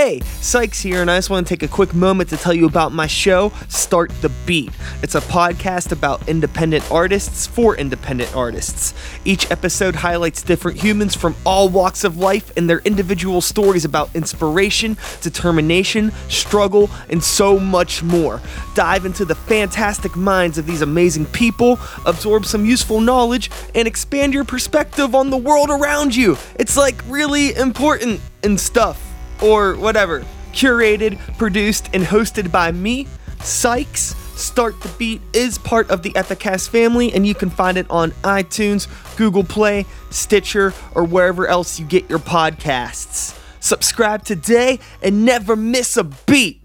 [0.00, 2.66] Hey, Sykes here, and I just want to take a quick moment to tell you
[2.66, 4.70] about my show, Start the Beat.
[5.02, 8.94] It's a podcast about independent artists for independent artists.
[9.24, 14.14] Each episode highlights different humans from all walks of life and their individual stories about
[14.14, 18.40] inspiration, determination, struggle, and so much more.
[18.76, 21.76] Dive into the fantastic minds of these amazing people,
[22.06, 26.38] absorb some useful knowledge, and expand your perspective on the world around you.
[26.54, 29.07] It's like really important and stuff
[29.42, 30.24] or whatever.
[30.52, 33.06] Curated, produced, and hosted by me,
[33.40, 34.14] Sykes.
[34.38, 38.12] Start the Beat is part of the Epicast family, and you can find it on
[38.22, 43.36] iTunes, Google Play, Stitcher, or wherever else you get your podcasts.
[43.60, 46.62] Subscribe today and never miss a beat.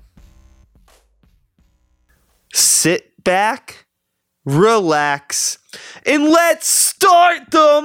[2.53, 3.87] Sit back,
[4.45, 5.57] relax,
[6.05, 7.81] and let's start the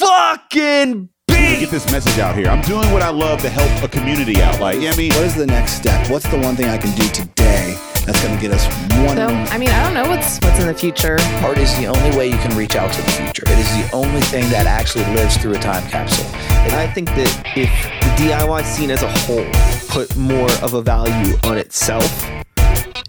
[0.00, 1.10] motherfucking
[1.54, 1.60] beat.
[1.60, 2.48] get this message out here.
[2.48, 4.60] I'm doing what I love to help a community out.
[4.60, 6.10] Like, I mean, What is the next step?
[6.10, 8.66] What's the one thing I can do today that's going to get us
[9.06, 9.16] one?
[9.16, 11.18] So, I mean, I don't know what's what's in the future.
[11.42, 13.44] Art is the only way you can reach out to the future.
[13.46, 16.26] It is the only thing that actually lives through a time capsule.
[16.64, 17.70] And I think that if
[18.00, 19.46] the DIY scene as a whole
[19.88, 22.28] put more of a value on itself,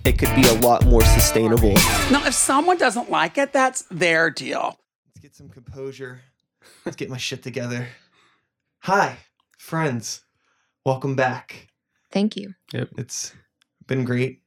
[0.06, 1.74] it could be a lot more sustainable.
[2.12, 4.78] Now, if someone doesn't like it, that's their deal.
[5.08, 6.22] Let's get some composure.
[6.86, 7.88] Let's get my shit together.
[8.86, 9.18] Hi,
[9.58, 10.22] friends.
[10.86, 11.70] Welcome back.
[12.12, 12.54] Thank you.
[12.72, 13.34] It's
[13.88, 14.42] been great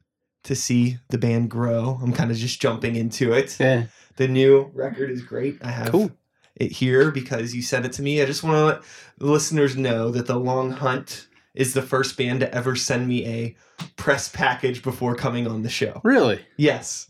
[0.45, 1.99] to see the band grow.
[2.01, 3.57] I'm kind of just jumping into it.
[3.59, 3.87] Yeah.
[4.15, 5.59] The new record is great.
[5.61, 6.13] I have Cool.
[6.55, 8.23] it here because you sent it to me.
[8.23, 8.83] I just want to let
[9.19, 13.27] the listeners know that The Long Hunt is the first band to ever send me
[13.27, 13.57] a
[13.97, 16.01] press package before coming on the show.
[16.05, 16.47] Really?
[16.57, 17.09] Yes.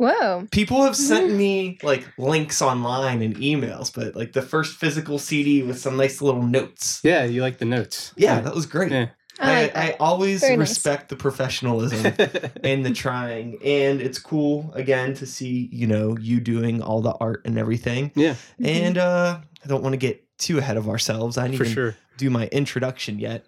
[0.00, 0.46] Whoa.
[0.50, 5.62] People have sent me like links online and emails, but like the first physical CD
[5.62, 7.00] with some nice little notes.
[7.04, 8.14] Yeah, you like the notes.
[8.16, 8.92] Yeah, that was great.
[8.92, 9.08] Yeah.
[9.38, 9.96] I like I, that.
[10.00, 10.70] always Very nice.
[10.70, 12.14] respect the professionalism
[12.64, 13.58] and the trying.
[13.64, 18.10] And it's cool again to see, you know, you doing all the art and everything.
[18.14, 18.66] yeah, Mm-hmm.
[18.66, 21.36] And uh I don't want to get too ahead of ourselves.
[21.36, 21.96] I didn't for even sure.
[22.16, 23.44] do my introduction yet.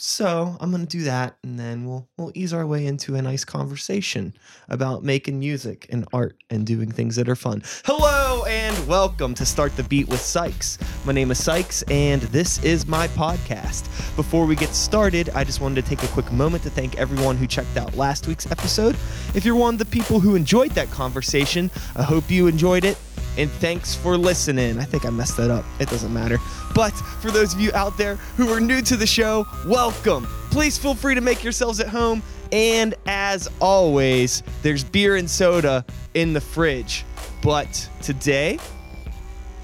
[0.00, 3.44] So I'm gonna do that and then we'll we'll ease our way into a nice
[3.44, 4.32] conversation
[4.68, 7.64] about making music and art and doing things that are fun.
[7.84, 10.78] Hello and welcome to Start the Beat with Sykes.
[11.04, 13.86] My name is Sykes and this is my podcast.
[14.14, 17.36] Before we get started, I just wanted to take a quick moment to thank everyone
[17.36, 18.94] who checked out last week's episode.
[19.34, 22.98] If you're one of the people who enjoyed that conversation, I hope you enjoyed it
[23.36, 24.78] and thanks for listening.
[24.78, 25.64] I think I messed that up.
[25.80, 26.38] It doesn't matter.
[26.74, 26.90] But
[27.20, 30.26] for those of you out there who are new to the show, welcome.
[30.50, 32.22] Please feel free to make yourselves at home.
[32.52, 35.84] And as always, there's beer and soda
[36.14, 37.04] in the fridge.
[37.42, 38.58] But today,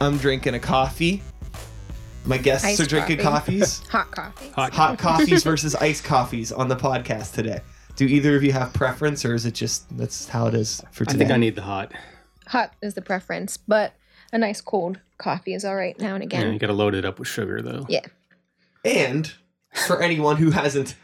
[0.00, 1.22] I'm drinking a coffee.
[2.26, 3.60] My guests Iced are drinking coffee.
[3.60, 3.78] coffees.
[3.90, 4.48] Hot coffee.
[4.50, 4.72] Hot.
[4.74, 7.60] Hot coffees versus iced coffees on the podcast today.
[7.96, 11.04] Do either of you have preference, or is it just that's how it is for
[11.04, 11.10] today?
[11.10, 11.18] I today?
[11.18, 11.92] think I need the hot.
[12.48, 13.94] Hot is the preference, but
[14.32, 17.04] a nice cold coffee is all right now and Yeah, you got to load it
[17.04, 17.86] up with sugar though.
[17.88, 18.04] Yeah.
[18.84, 19.32] And
[19.86, 20.94] for anyone who hasn't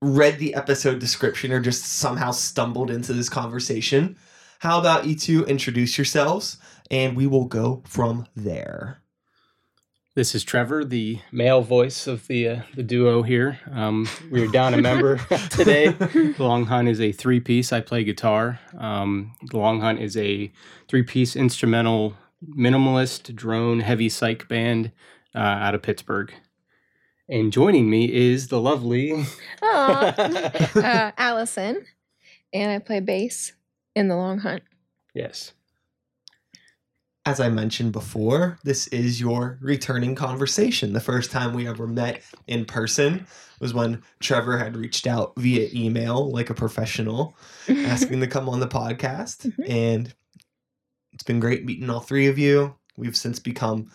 [0.00, 4.16] read the episode description or just somehow stumbled into this conversation,
[4.58, 6.58] how about you two introduce yourselves
[6.90, 9.01] and we will go from there.
[10.14, 13.58] This is Trevor, the male voice of the uh, the duo here.
[13.72, 15.16] Um, we're down a member
[15.50, 15.88] today.
[15.88, 17.72] The Long Hunt is a three piece.
[17.72, 18.60] I play guitar.
[18.76, 20.52] Um, the Long Hunt is a
[20.86, 22.14] three piece instrumental
[22.46, 24.92] minimalist drone heavy psych band
[25.34, 26.30] uh, out of Pittsburgh.
[27.26, 29.24] And joining me is the lovely.
[29.62, 30.14] Aw.
[30.76, 31.86] uh, Allison,
[32.52, 33.54] and I play bass
[33.96, 34.62] in the Long Hunt.
[35.14, 35.54] yes.
[37.24, 40.92] As I mentioned before, this is your returning conversation.
[40.92, 43.26] The first time we ever met in person
[43.60, 47.36] was when Trevor had reached out via email like a professional
[47.68, 49.46] asking to come on the podcast.
[49.52, 49.70] Mhm.
[49.70, 50.14] And
[51.12, 52.74] it's been great meeting all three of you.
[52.96, 53.90] We've since become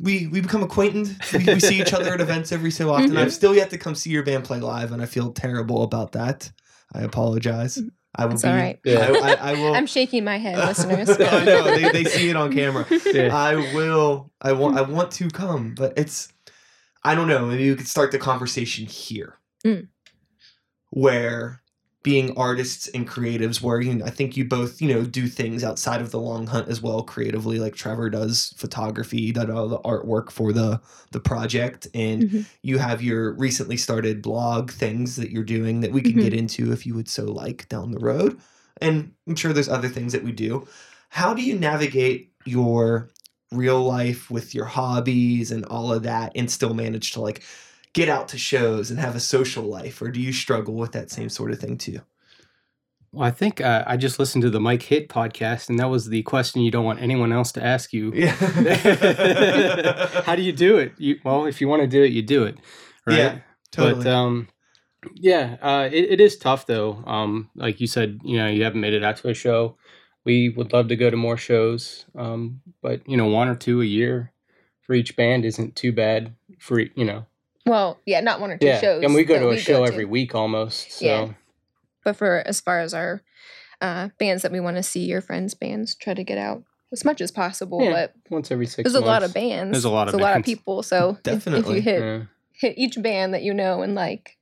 [0.00, 1.14] we we become acquainted.
[1.34, 3.10] We, we see each other at events every so often.
[3.10, 3.18] Mhm.
[3.18, 6.12] I've still yet to come see your band play live, and I feel terrible about
[6.12, 6.50] that.
[6.94, 7.78] I apologize.
[8.16, 8.48] I will It's be.
[8.48, 8.78] all right.
[8.86, 9.74] I, I, I will.
[9.76, 11.08] I'm shaking my head, listeners.
[11.10, 12.86] I know they, they see it on camera.
[13.12, 13.36] Yeah.
[13.36, 14.30] I will.
[14.40, 14.76] I want.
[14.78, 16.32] I want to come, but it's.
[17.04, 17.46] I don't know.
[17.46, 19.88] Maybe you could start the conversation here, Mm.
[20.90, 21.62] where
[22.06, 26.00] being artists and creatives, where you, I think you both, you know, do things outside
[26.00, 27.58] of the long hunt as well, creatively.
[27.58, 30.80] Like Trevor does photography, does all the artwork for the
[31.10, 32.46] the project, and Mhm.
[32.62, 36.20] you have your recently started blog things that you're doing that we can Mhm.
[36.20, 38.38] get into if you would so like down the road.
[38.80, 40.68] And I'm sure there's other things that we do.
[41.08, 43.10] How do you navigate your
[43.50, 47.42] real life with your hobbies and all of that and still manage to like
[47.96, 51.10] get out to shows and have a social life, or do you struggle with that
[51.10, 51.98] same sort of thing too?
[53.10, 56.10] Well, I think uh, I just listened to the Mike Hit podcast, and that was
[56.10, 58.12] the question you don't want anyone else to ask you.
[58.14, 58.32] Yeah.
[60.26, 60.92] How do you do it?
[60.98, 62.58] You, well, if you want to do it, you do it.
[63.06, 63.16] Right?
[63.16, 63.38] Yeah,
[63.72, 64.04] totally.
[64.04, 64.48] But um,
[65.14, 67.02] yeah, uh, it, it is tough though.
[67.06, 69.78] Um, like you said, you know, you haven't made it out to a show.
[70.26, 73.80] We would love to go to more shows, um, but you know, one or two
[73.80, 74.34] a year
[74.82, 76.34] for each band isn't too bad.
[76.58, 77.24] For you know,
[77.66, 79.02] Well, yeah, not one or two yeah, shows.
[79.04, 79.92] and we go to a we show to.
[79.92, 80.92] every week almost.
[80.92, 81.28] So Yeah.
[82.04, 83.22] But for as far as our
[83.80, 87.04] uh, bands that we want to see, your friends' bands, try to get out as
[87.04, 87.82] much as possible.
[87.82, 88.84] Yeah, But once every six.
[88.90, 89.72] there's a lot of bands.
[89.72, 90.82] There's a lot of There's a lot of people.
[90.84, 91.74] So if- if, Definitely.
[91.76, 92.22] you hit Yeah.
[92.52, 94.38] hit each band that you know and like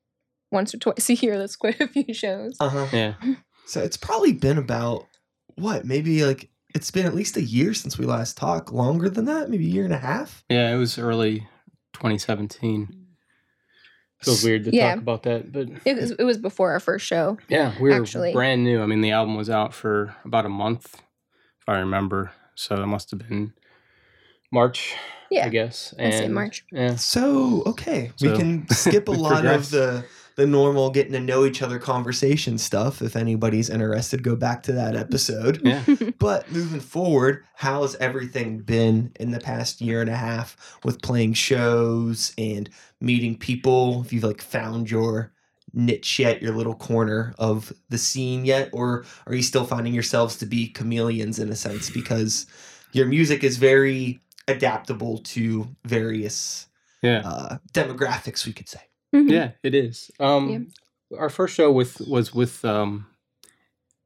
[0.53, 2.57] once or twice a year, that's quite a few shows.
[2.61, 2.87] Uh huh.
[2.93, 3.15] yeah.
[3.67, 5.07] So it's probably been about
[5.55, 8.71] what, maybe like it's been at least a year since we last talked.
[8.71, 10.45] Longer than that, maybe a year and a half.
[10.51, 11.49] Yeah, it was early
[11.95, 13.04] 2017.
[14.25, 14.91] Feels weird to Yeah.
[14.95, 17.39] talk about that, but It was, it was before our first show.
[17.49, 18.33] yeah, we were actually.
[18.33, 18.83] brand new.
[18.83, 20.95] I mean, the album was out for about a month,
[21.61, 22.33] if I remember.
[22.55, 23.53] So it must have been
[24.53, 24.95] March,
[25.31, 25.93] Yeah, I guess.
[25.99, 26.65] I'd say March.
[26.71, 29.67] Yeah, So okay, we can skip a lot progress.
[29.67, 30.05] of the
[30.37, 33.01] the normal getting to know each other conversation stuff.
[33.01, 35.61] If anybody's interested, go back to that episode.
[35.65, 35.83] yeah.
[36.19, 41.35] But moving forward, how's everything been in the past year and a half with playing
[41.35, 42.69] shows and
[43.01, 44.03] meeting people?
[44.03, 45.33] If you've like found your
[45.73, 50.37] niche yet, your little corner of the scene yet, or are you still finding yourselves
[50.39, 52.47] to be chameleons in a sense because
[52.93, 56.67] your music is very adaptable to various
[57.03, 57.23] yeah.
[57.25, 58.81] uh, demographics, we could say.
[59.15, 59.31] Mhm.
[59.31, 60.11] Yeah, it is.
[60.19, 60.69] Um,
[61.17, 63.07] Our first show with was with um,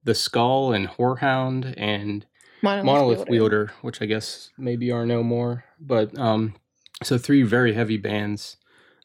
[0.05, 2.27] the Skull and Whorehound and
[2.63, 3.31] Monolith, Monolith Wielder.
[3.31, 5.65] Wielder, which I guess maybe are no more.
[5.81, 6.55] But um,
[7.03, 8.57] so three very heavy bands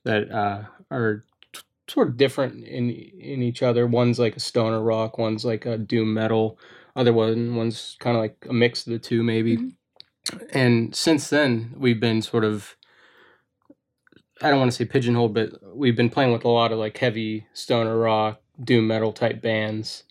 [0.03, 1.23] that uh, are
[1.53, 3.87] t- sort of different in in each other.
[3.87, 6.59] One's like a stoner rock, one's like a doom metal.
[6.95, 9.57] Other one, one's kind of like a mix of the two, maybe.
[9.57, 9.73] Mhm.
[10.51, 12.75] And since then, we've been sort of.
[14.41, 16.97] I don't want to say pigeonholed, but we've been playing with a lot of like
[16.97, 20.03] heavy stoner rock, doom metal type bands.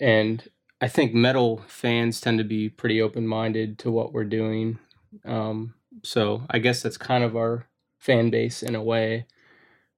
[0.00, 0.42] And
[0.80, 4.78] I think metal fans tend to be pretty open minded to what we're doing.
[5.24, 7.66] Um, so I guess that's kind of our
[7.98, 9.26] fan base in a way.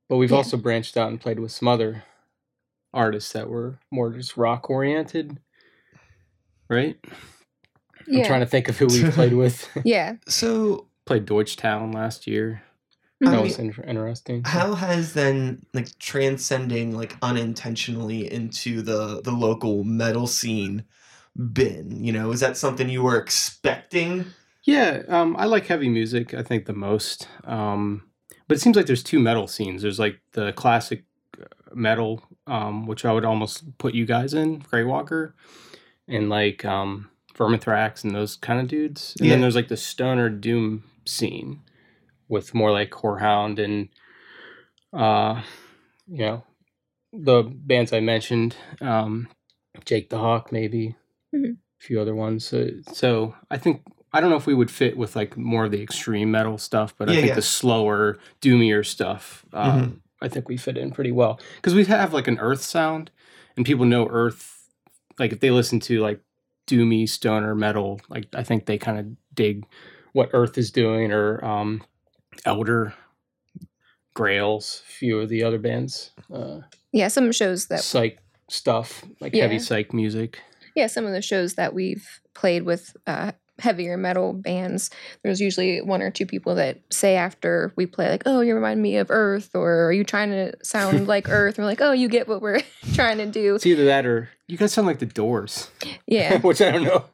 [0.09, 0.37] But we've Yeah.
[0.37, 2.05] also branched out and played with some other
[2.95, 5.39] artists that were more just rock oriented.
[6.71, 6.99] Right?
[8.07, 8.21] Yeah.
[8.21, 9.69] I'm trying to think of who we've played with.
[9.85, 10.17] yeah.
[10.29, 12.63] So, played Deutschtown last year.
[13.21, 14.43] I That mean, was in- interesting.
[14.45, 20.85] how has then like transcending like unintentionally into the the local metal scene
[21.37, 22.05] been?
[22.05, 24.25] You know, is that something you were expecting?
[24.65, 26.35] Yeah, um, I like heavy music.
[26.35, 28.03] I think the most, um,
[28.47, 29.83] but it seems like there's two metal scenes.
[29.83, 31.05] There's like the classic
[31.41, 35.35] uh, metal, um, which I would almost put you guys in, Grey Walker,
[36.07, 39.15] and like um, Vermithrax and those kind of dudes.
[39.21, 41.61] And then there's like the stoner doom scene
[42.29, 43.89] with more like Whorehound and,
[44.93, 45.43] uh,
[46.07, 46.45] you know,
[47.13, 49.29] the bands I mentioned, um,
[49.85, 50.95] Jake the Hawk, maybe
[51.35, 51.57] Mhm.
[51.57, 52.45] a few other ones.
[52.45, 53.83] So, so I think
[54.13, 56.95] I don't know if we would fit with like more of the extreme metal stuff,
[56.97, 57.35] but I think yeah.
[57.35, 60.01] the slower, doomier stuff, uh, Mhm.
[60.23, 63.11] I think we fit in pretty well because we have like an Earth sound,
[63.57, 64.67] and people know Earth.
[65.19, 66.21] Like if they listen to like
[66.67, 69.67] doomy stoner metal, like I think they kind of dig
[70.13, 71.83] what Earth is doing, or um,
[72.45, 72.95] Elder,
[74.15, 76.61] Grails, a few of the other bands, uh,
[76.93, 77.09] Yeah.
[77.09, 78.19] Some shows that psych
[78.51, 80.41] stuff, like heavy psych music.
[80.75, 84.91] yeah, some of the shows that we've played with uh, heavier metal bands,
[85.23, 88.81] there's usually one or two people that say after we play, like, "Oh, you remind
[88.83, 91.93] me of Earth," or "Are you trying to sound like Earth?" And we're like, "Oh,
[91.93, 92.61] you get what we're
[92.95, 95.71] trying to do." It's either that or you guys sound like the Doors,
[96.07, 97.05] Yeah, which I don't know.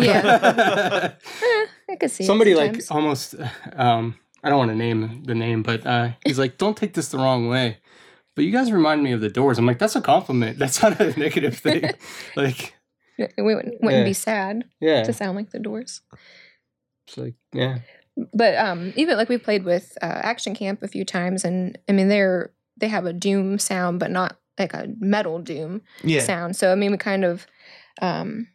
[0.00, 1.12] Yeah.
[1.42, 3.34] Eh, I could see it Somebody like almost,
[3.74, 7.08] um, I don't want to name the name, but uh, he's like, "Don't take this
[7.08, 7.78] the wrong way."
[8.36, 9.58] But you guys remind me of the Doors.
[9.58, 10.58] I'm like, that's a compliment.
[10.58, 11.90] That's not a negative thing.
[12.36, 12.74] like,
[13.16, 14.04] it wouldn't, wouldn't Yeah.
[14.04, 16.02] be sad yeah, to sound like the Doors.
[17.06, 17.78] it's like, yeah,
[18.34, 21.92] But um, even like we played with uh, Action Camp a few times, and I
[21.92, 26.24] mean they're they have a doom sound, but not like a metal doom Yeah.
[26.24, 26.56] sound.
[26.56, 27.46] So I mean we kind of
[28.02, 28.48] um,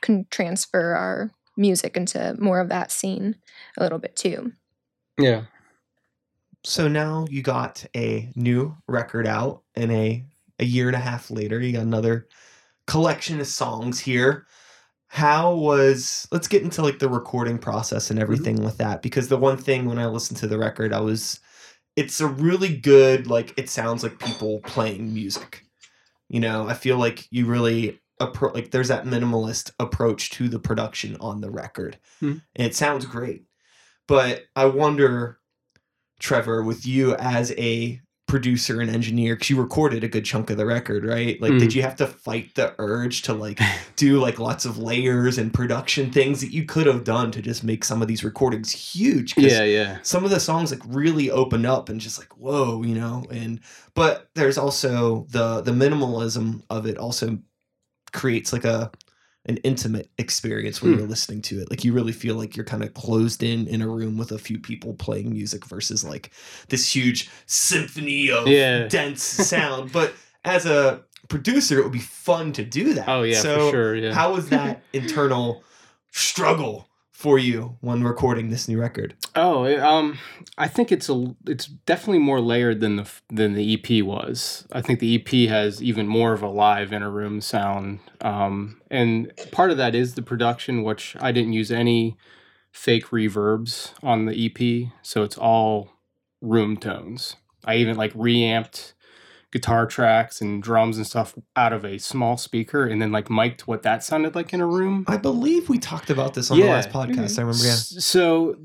[0.00, 3.36] can transfer our music into more of that scene
[3.76, 4.52] a little bit too.
[5.20, 5.42] Yeah.
[6.64, 10.24] So now you got a new record out, and a
[10.58, 12.28] a year and a half later, you got another
[12.86, 14.46] collection of songs here.
[15.06, 16.28] How was?
[16.30, 19.86] Let's get into like the recording process and everything with that, because the one thing
[19.86, 21.40] when I listened to the record, I was
[21.96, 25.64] it's a really good like it sounds like people playing music.
[26.28, 30.60] You know, I feel like you really appro- like there's that minimalist approach to the
[30.60, 31.98] production on the record.
[32.20, 32.38] Hmm.
[32.54, 33.44] And it sounds great.
[34.10, 35.38] But I wonder
[36.18, 40.56] Trevor with you as a producer and engineer cuz you recorded a good chunk of
[40.56, 41.40] the record, right?
[41.40, 41.74] Like did Mhm.
[41.76, 43.60] you have to fight the urge to like
[43.96, 47.62] do like lots of layers and production things that you could have done to just
[47.62, 49.98] make some of these recordings huge Yeah, yeah.
[50.02, 53.60] some of the songs like really open up and just like whoa you know and
[53.94, 57.38] but there's also the the minimalism of it also
[58.12, 58.90] creates like a
[59.46, 60.98] an intimate experience when Hmm.
[60.98, 63.80] you're listening to it like you really feel like you're kind of closed in in
[63.80, 66.30] a room with a few people playing music versus like
[66.68, 68.86] this huge symphony of Yeah.
[68.88, 70.12] dense sound but
[70.44, 73.94] as a producer it would be fun to do that Oh yeah, so for sure.
[73.96, 74.12] Yeah.
[74.12, 75.64] how was that internal
[76.12, 76.88] struggle
[77.20, 80.18] for you when recording this new record Oh, um,
[80.58, 84.66] I think it's a it's definitely more layered than the than the EP was.
[84.72, 88.80] I think the EP has even more of a live in a room sound, um,
[88.90, 92.16] and part of that is the production, which I didn't use any
[92.72, 95.90] fake reverbs on the EP, so it's all
[96.40, 97.36] room tones.
[97.64, 98.94] I even like reamped
[99.52, 103.62] guitar tracks and drums and stuff out of a small speaker, and then like mic'd
[103.62, 105.04] what that sounded like in a room.
[105.08, 107.38] I believe we talked about this on the last podcast.
[107.38, 107.64] I remember.
[107.64, 107.74] Yeah.
[107.74, 108.56] So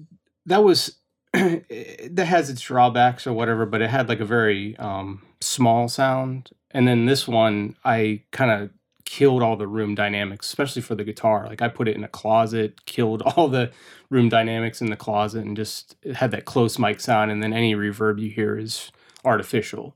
[0.46, 0.98] that was
[1.34, 6.52] that has its drawbacks or whatever, but it had like a very um, small sound.
[6.72, 8.70] And then this one, I kind of
[9.06, 11.48] killed all the room dynamics, especially for the guitar.
[11.48, 13.72] Like I put it in a closet, killed all the
[14.10, 17.32] room dynamics in the closet, and just had that close mic sound.
[17.32, 18.92] And then any reverb you hear is
[19.24, 19.96] artificial.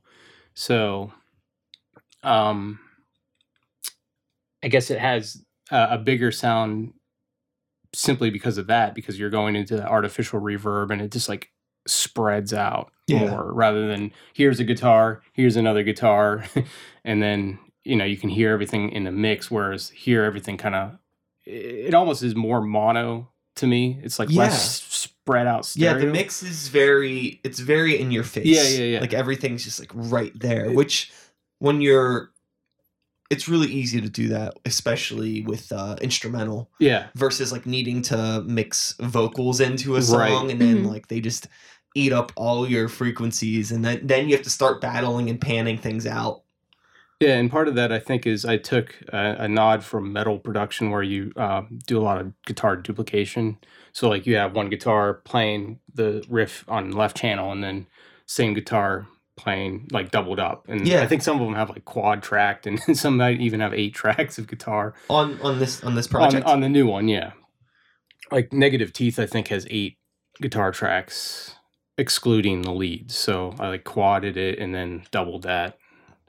[0.59, 1.13] So,
[2.21, 2.79] um,
[4.61, 6.91] I guess it has a, a bigger sound
[7.95, 11.47] simply because of that because you're going into the artificial reverb and it just like
[11.87, 13.19] spreads out Yeah.
[13.19, 16.43] more rather than here's a guitar here's another guitar
[17.05, 20.75] and then you know you can hear everything in the mix whereas here everything kind
[20.75, 20.97] of
[21.45, 24.39] it almost is more mono to me it's like Yeah.
[24.43, 28.45] less spread out Yeah, the mix is very it's very in your face.
[28.45, 28.99] Yeah, yeah, yeah.
[28.99, 31.11] Like everything's just like right there, which
[31.59, 32.31] when you're
[33.29, 38.43] it's really easy to do that, especially with uh instrumental yeah versus like needing to
[38.47, 40.51] mix vocals into a song Right.
[40.51, 40.87] and then Mhm.
[40.87, 41.47] like they just
[41.95, 45.77] eat up all your frequencies and then then you have to start battling and panning
[45.77, 46.43] things out.
[47.19, 50.39] Yeah, and part of that I think is I took a, a nod from metal
[50.39, 53.57] production where you um, do a lot of guitar duplication.
[53.91, 57.87] So like you have one guitar playing the riff on left channel, and then
[58.25, 60.65] same guitar playing like doubled up.
[60.69, 61.01] And Yeah.
[61.01, 63.93] I think some of them have like quad tracked, and some might even have eight
[63.93, 66.45] tracks of guitar On on this on this project.
[66.45, 67.09] on the new one.
[67.09, 67.31] Yeah,
[68.31, 69.97] like Negative Teeth I think has eight
[70.41, 71.55] guitar tracks
[71.97, 73.15] excluding the leads.
[73.15, 75.77] So I like quadded it and then doubled that.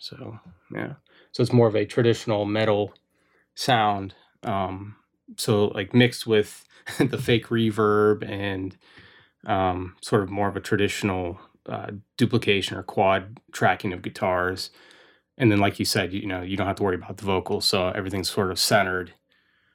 [0.00, 0.40] So
[0.74, 0.94] yeah,
[1.30, 2.92] so it's more of a traditional metal
[3.54, 4.14] sound.
[4.42, 4.96] Um,
[5.36, 6.66] so like mixed with
[6.98, 8.76] the fake reverb and
[9.46, 14.70] um, sort of more of a traditional uh, duplication or quad tracking of guitars.
[15.38, 17.64] And then, like you said, you know, you don't have to worry about the vocals,
[17.64, 19.14] so everything's sort of centered.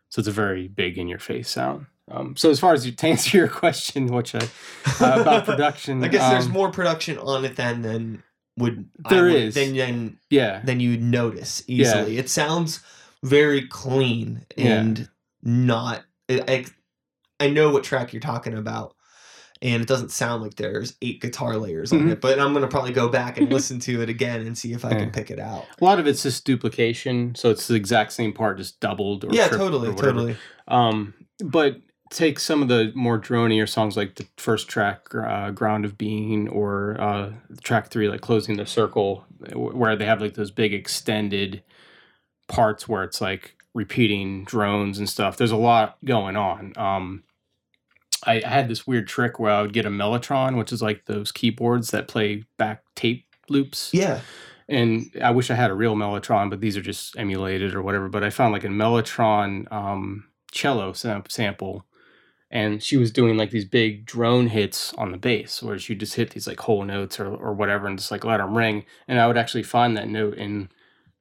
[0.09, 1.87] So it's a very big in your face sound.
[2.09, 4.39] Um, so as far as you, to answer your question, which I
[4.99, 8.23] uh, about production, I guess there's um, more production on it than than
[8.57, 9.55] would There would, is.
[9.55, 11.81] than than Yeah, then you notice Yeah.
[11.87, 12.17] easily.
[12.17, 12.79] It sounds
[13.23, 14.79] very clean Yeah.
[14.79, 15.09] and
[15.43, 16.03] not.
[16.29, 16.65] I, I
[17.39, 18.95] I know what track you're talking about,
[19.61, 22.11] and it doesn't sound like there's eight guitar layers on Mhm.
[22.13, 22.21] it.
[22.21, 24.91] But I'm gonna probably go back and listen to it again and see if I
[24.91, 24.99] Yeah.
[24.99, 25.65] can pick it out.
[25.79, 29.29] a lot of it's just duplication, so it's the exact same part, just doubled or
[29.33, 30.37] yeah, totally, totally.
[30.69, 31.81] Um, but
[32.15, 36.47] take some of the more dronier songs like the first track, uh, "Ground of Being,"
[36.47, 41.61] or uh, track three, like "Closing the Circle," where they have like those big extended
[42.47, 45.35] parts where it's like repeating drones and stuff.
[45.35, 46.73] There's a lot going on.
[46.77, 47.23] Um,
[48.25, 51.05] I, I had this weird trick where I would get a Mellotron, which is like
[51.05, 54.21] those keyboards that play back tape loops Yeah,
[54.69, 58.07] and I wish I had a real Mellotron, but these are just emulated or whatever.
[58.07, 61.85] But I found like a Mellotron um, cello sam- sample,
[62.55, 66.13] and she was doing like these big drone hits on the bass, where she just
[66.13, 68.85] hit these like whole notes or or whatever, and just like let them ring.
[69.09, 70.69] And I would actually find that note and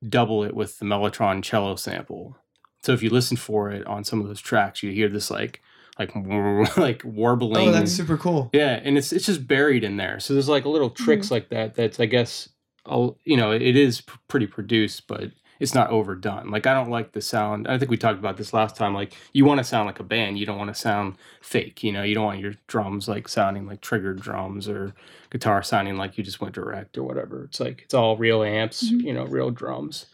[0.08, 2.36] double it with the Mellotron cello sample.
[2.84, 5.60] So if you listen for it on some of those tracks, you hear this like
[5.98, 6.14] like
[6.76, 7.68] like warbling.
[7.68, 8.48] oh, that's super cool.
[8.52, 10.20] Yeah, and it's it's just buried in there.
[10.20, 11.04] So there's like little mm-hmm.
[11.04, 11.74] tricks like that.
[11.74, 12.48] That's I guess,
[12.86, 16.50] I'll, you know, it is pretty produced, but it's not overdone.
[16.50, 17.68] Like I don't like the sound.
[17.68, 18.94] I think we talked about this last time.
[18.94, 20.38] Like you want to sound like a band.
[20.38, 21.82] You don't want to sound fake.
[21.82, 24.94] You know, you don't want your drums like sounding like triggered drums or
[25.30, 27.44] guitar sounding like you just went direct or whatever.
[27.44, 28.84] It's like it's all real amps.
[28.90, 29.02] Mhm.
[29.02, 30.06] You know, real drums.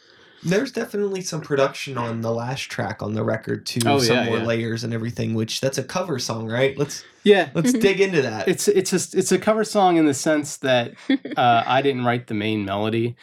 [0.42, 3.80] There's definitely some production on the last track on the record too.
[3.84, 4.44] Oh, some yeah, more yeah.
[4.46, 5.34] layers and everything.
[5.34, 6.78] Which that's a cover song, right?
[6.78, 8.48] Let's Yeah, let's dig into that.
[8.48, 10.94] it's it's a it's a cover song in the sense that
[11.36, 13.16] uh, I didn't write the main melody.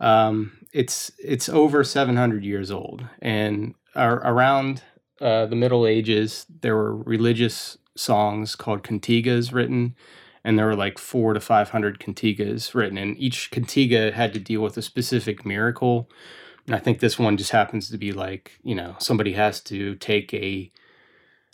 [0.00, 4.82] Um, it's it's over 700 years old, and ar- around
[5.20, 9.94] uh, the Middle Ages, there were religious songs called cantigas written,
[10.42, 14.60] and there were like four to 500 cantigas written, and each cantiga had to deal
[14.62, 16.10] with a specific miracle.
[16.66, 19.94] And I think this one just happens to be like you know somebody has to
[19.94, 20.72] take a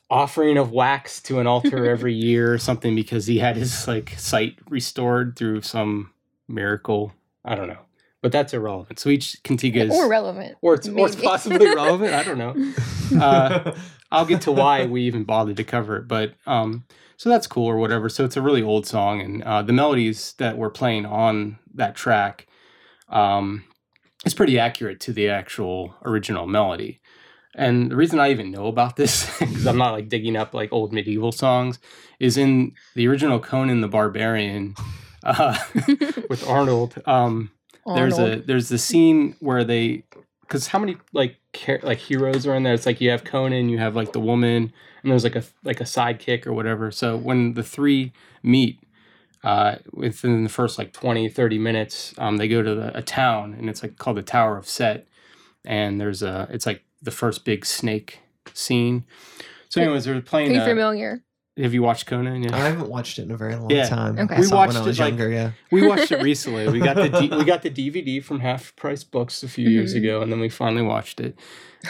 [0.09, 4.15] offering of wax to an altar every year or something because he had his like
[4.17, 6.11] sight restored through some
[6.49, 7.12] miracle.
[7.45, 7.85] I don't know,
[8.23, 8.99] but that's irrelevant.
[8.99, 10.57] So each cantiga is or relevant.
[10.61, 12.15] or it's, or it's possibly relevant.
[12.15, 12.73] I don't know.
[13.11, 13.77] Uh,
[14.12, 16.85] I'll get to why we even bothered to cover it, but um,
[17.17, 18.09] so that's cool or whatever.
[18.09, 21.97] So it's a really old song, and uh, the melodies that we're playing on that
[21.97, 22.47] track,
[23.09, 23.65] um,
[24.25, 27.00] is pretty accurate to the actual original melody.
[27.55, 30.73] And the reason I even know about this, because I'm not like digging up like
[30.73, 31.79] old medieval songs,
[32.19, 34.75] is in the original Conan the Barbarian
[35.25, 35.59] uh,
[36.29, 37.03] with Arnold.
[37.07, 37.50] Um,
[37.87, 40.05] there's a there's the scene where they
[40.43, 42.75] because how many like char- like heroes are in there?
[42.75, 44.73] It's like you have Conan, you have like the woman,
[45.03, 46.91] and there's like a like a sidekick or whatever.
[46.91, 48.81] So when the three meet,
[49.45, 53.55] uh, within the first like 20, 30 minutes, um, they go to the, a town
[53.55, 55.07] and it's like called the Tower of Set,
[55.65, 58.21] and there's a it's like the first big snake
[58.53, 59.05] scene.
[59.69, 60.51] So, anyways, they're playing.
[60.51, 61.23] Are you uh, familiar?
[61.57, 62.42] Have you watched Conan?
[62.42, 62.54] Yeah.
[62.57, 63.88] I haven't watched it in a very long Yeah.
[63.88, 64.19] time.
[64.19, 64.35] Okay.
[64.37, 65.50] I We saw it watched when I it, was like- Yeah.
[65.71, 66.69] We watched it recently.
[66.69, 69.95] We got the D- we got the DVD from Half Price Books a few years
[69.95, 69.99] Mhm.
[69.99, 71.37] ago, and then we finally watched it.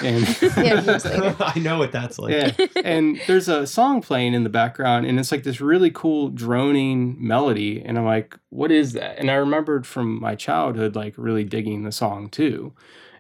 [0.02, 0.22] And
[0.56, 1.34] Yeah.
[1.40, 2.32] I know what that's like.
[2.32, 6.28] yeah, and there's a song playing in the background, and it's like this really cool
[6.30, 9.18] droning melody, and I'm like, what is that?
[9.18, 12.72] And I remembered from my childhood, like really digging the song too,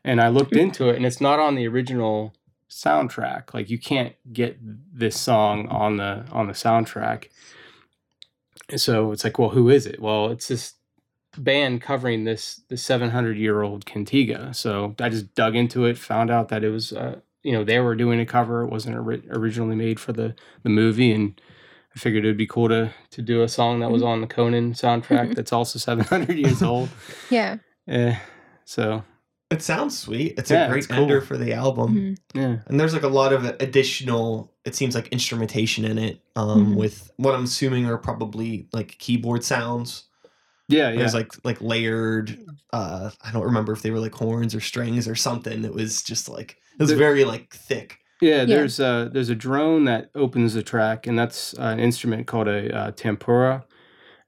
[0.04, 2.32] and I looked into it, and it's not on the original
[2.70, 3.52] soundtrack.
[3.52, 7.26] Like you can't get this song on the on the soundtrack.
[8.76, 10.00] So it's like, well, who is it?
[10.00, 10.74] Well, it's this
[11.36, 16.28] band covering this the 700 year old cantiga so i just dug into it found
[16.28, 19.22] out that it was uh, you know they were doing a cover it wasn't ori-
[19.30, 21.40] originally made for the the movie and
[21.94, 24.72] i figured it'd be cool to to do a song that was on the conan
[24.72, 26.88] soundtrack that's also 700 years old
[27.30, 27.58] Yeah.
[27.88, 27.92] Mm-hmm.
[28.08, 28.18] eh,
[28.64, 29.04] so
[29.50, 30.34] It sounds sweet.
[30.38, 31.02] It's Yeah, a great it's cool.
[31.02, 31.94] ender for the album.
[31.94, 32.16] Mhm.
[32.34, 36.74] yeah And there's like a lot of additional, it seems like instrumentation in it, um,
[36.74, 36.76] Mhm.
[36.76, 40.04] with what I'm assuming are probably like keyboard sounds.
[40.68, 42.38] yeah yeah There's like like layered.
[42.72, 45.64] Uh, I don't remember if they were like horns or strings or something.
[45.64, 47.96] It was just like it was The- very like thick.
[48.22, 52.26] Yeah, there's a there's a drone that opens the track, and that's uh, an instrument
[52.28, 53.64] called a uh, tempura,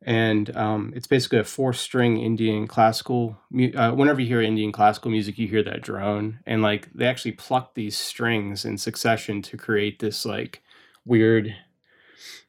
[0.04, 3.38] and um, it's basically a four-string Indian classical.
[3.50, 7.06] mu- Uh, whenever you hear Indian classical music, you hear that drone, and like they
[7.06, 10.62] actually pluck these strings in succession to create this like
[11.04, 11.54] weird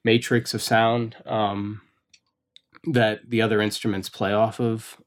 [0.04, 1.82] matrix of sound um,
[2.86, 4.98] that the other instruments play off of.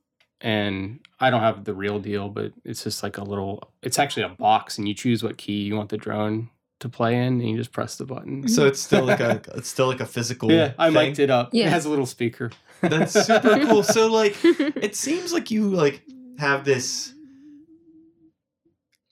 [0.41, 3.73] And I don't have the real deal, but it's just like a little.
[3.83, 7.17] It's actually a box, and you choose what key you want the drone to play
[7.17, 8.49] in, and you just press the button.
[8.49, 10.51] So it's still like a it's still like a physical.
[10.51, 10.95] yeah, I thing.
[10.95, 11.51] mic'd it up.
[11.53, 11.67] Yeah.
[11.67, 12.51] It has a little speaker.
[12.81, 13.83] That's super cool.
[13.83, 16.03] So like it seems like you like
[16.39, 17.13] have this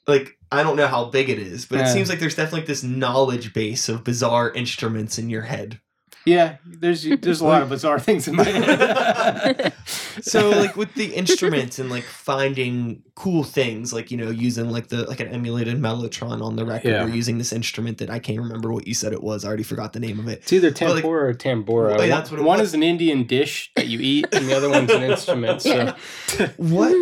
[0.07, 2.83] like I don't know how big it is, but it seems like there's definitely this
[2.83, 5.81] knowledge base of bizarre instruments in your head.
[6.27, 9.73] Yeah, there's there's a lot of bizarre things in my head.
[10.23, 14.87] So like with the instruments and like finding cool things, like you know using like
[14.89, 17.05] the like an emulated mellotron on the record, Yeah.
[17.05, 19.45] or using this instrument that I can't remember what you said it was.
[19.45, 20.39] I already forgot the name of it.
[20.43, 21.99] It's either Well, like- or tambora.
[22.09, 22.69] That's what one was.
[22.69, 25.63] is an Indian dish that you eat, and the other one's an instrument.
[25.63, 25.95] So
[26.39, 26.49] Yeah.
[26.59, 26.95] What?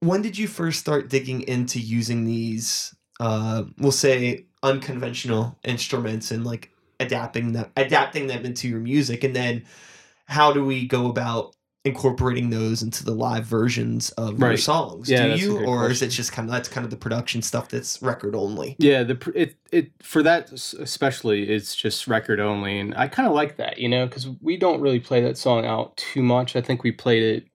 [0.00, 2.94] when did you first start digging into using these?
[3.18, 6.70] Uh, we'll say unconventional instruments and like
[7.00, 9.64] adapting them, adapting them into your music, and then
[10.26, 11.54] how do we go about
[11.84, 15.08] incorporating those into the live versions of your songs?
[15.08, 17.68] Yeah, do you, or is it just kind of that's kind of the production stuff
[17.68, 18.74] that's record only?
[18.78, 23.34] Yeah, the it it for that especially it's just record only, and I kind of
[23.34, 26.56] like that, you know, because we don't really play that song out too much.
[26.56, 27.48] I think we played it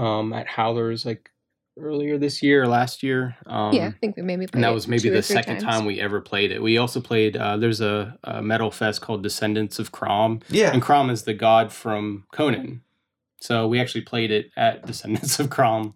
[0.00, 1.30] um, at Howlers like
[1.78, 3.36] earlier this year or last year.
[3.46, 5.64] Um, yeah, I think we maybe played and that was maybe the second times.
[5.64, 6.62] time we ever played it.
[6.62, 7.36] We also played.
[7.36, 11.34] Uh, there's a, a metal fest called Descendants of Crom, Yeah, and Crom is the
[11.34, 12.82] god from Conan.
[13.40, 15.94] So we actually played it at Descendants of Crom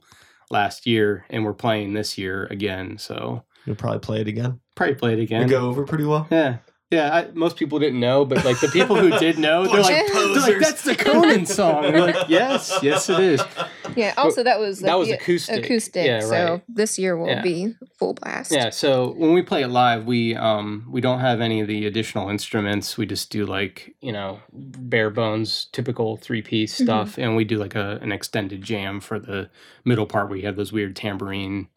[0.50, 2.98] last year, and we're playing this year again.
[2.98, 4.60] So You'll probably play it again.
[4.74, 5.46] probably play it And again.
[5.48, 6.26] go over pretty well.
[6.30, 6.58] Yeah.
[6.90, 10.06] Yeah, I, most people didn't know, but like the people who did know, they're like,
[10.06, 10.62] they're like, posers.
[10.62, 13.42] "That's the Conan song." We're like, "Yes, yes, it is."
[13.98, 14.14] Yeah.
[14.16, 15.64] Also, that was that was acoustic.
[15.64, 16.06] Acoustic.
[16.06, 17.42] Yeah, So this year will Yeah.
[17.42, 18.52] be full blast.
[18.52, 21.87] Yeah, so when we play it live, we um we don't have any of the
[21.87, 22.96] additional instruments.
[22.96, 26.84] We just do like you know bare bones, typical three piece Mm-hmm.
[26.84, 29.50] stuff, and we do like a an extended jam for the
[29.84, 31.68] middle part where you have those weird tambourine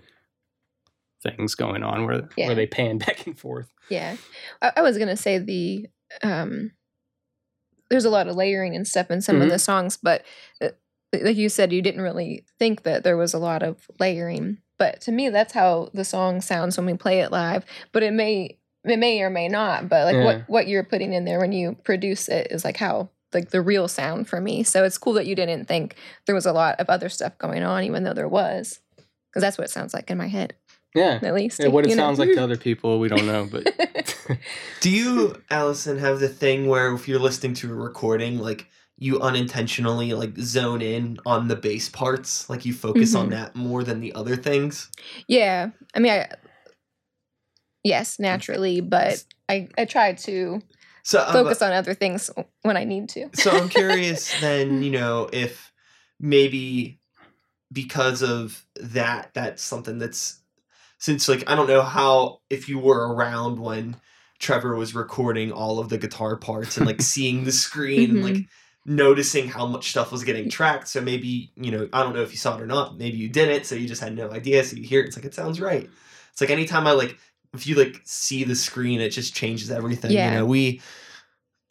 [1.24, 2.48] things going on where Yeah.
[2.48, 3.68] where they pan back and forth.
[3.90, 4.16] Yeah.
[4.62, 5.88] I, I was gonna say the
[6.24, 6.72] um
[7.90, 9.52] there's a lot of layering and stuff in some of Mhm.
[9.52, 10.24] the songs, but
[10.62, 10.70] uh,
[11.14, 14.58] like you said, you didn't really think that there was a lot of layering.
[14.78, 17.66] But to me, that's how the song sounds when we play it live.
[17.92, 19.90] But it may it may or may not.
[19.90, 20.26] But like Yeah.
[20.26, 23.62] what what you're putting in there when you produce it is like how like the
[23.62, 24.64] real sound for me.
[24.64, 25.96] So it's cool that you didn't think
[26.26, 28.80] there was a lot of other stuff going on, even though there was,
[29.30, 30.54] because that's what it sounds like in my head,
[30.94, 31.18] Yeah.
[31.22, 31.60] at least.
[31.62, 32.04] Yeah, what it you know?
[32.04, 33.74] sounds like to other people, we don't know, but
[34.82, 38.68] Do you, Allison, have the thing where if you're listening to a recording, like
[39.02, 43.32] you unintentionally like zone in on the bass parts, like you focus on Mhm.
[43.32, 44.92] that more than the other things?
[45.28, 45.72] Yeah.
[45.96, 46.30] I mean, I,
[47.84, 50.62] yes, naturally, but I, I try to
[51.02, 52.30] So um, focus on other things
[52.62, 53.28] when I need to.
[53.34, 55.74] so I'm curious then, you know, if
[56.20, 57.00] maybe
[57.74, 60.42] because of that, that's something that's
[61.00, 63.96] since like I don't know how if you were around when
[64.38, 68.48] Trevor was recording all of the guitar parts and like seeing the screen and like
[68.86, 70.88] noticing how much stuff was getting tracked.
[70.88, 72.98] So maybe, you know, I don't know if you saw it or not.
[72.98, 74.64] Maybe you didn't, so you just had no idea.
[74.64, 75.90] So you hear it, it's like it sounds right.
[76.32, 77.18] It's like anytime I like
[77.54, 80.12] if you like see the screen, it just changes everything.
[80.12, 80.32] Yeah.
[80.32, 80.82] You know, we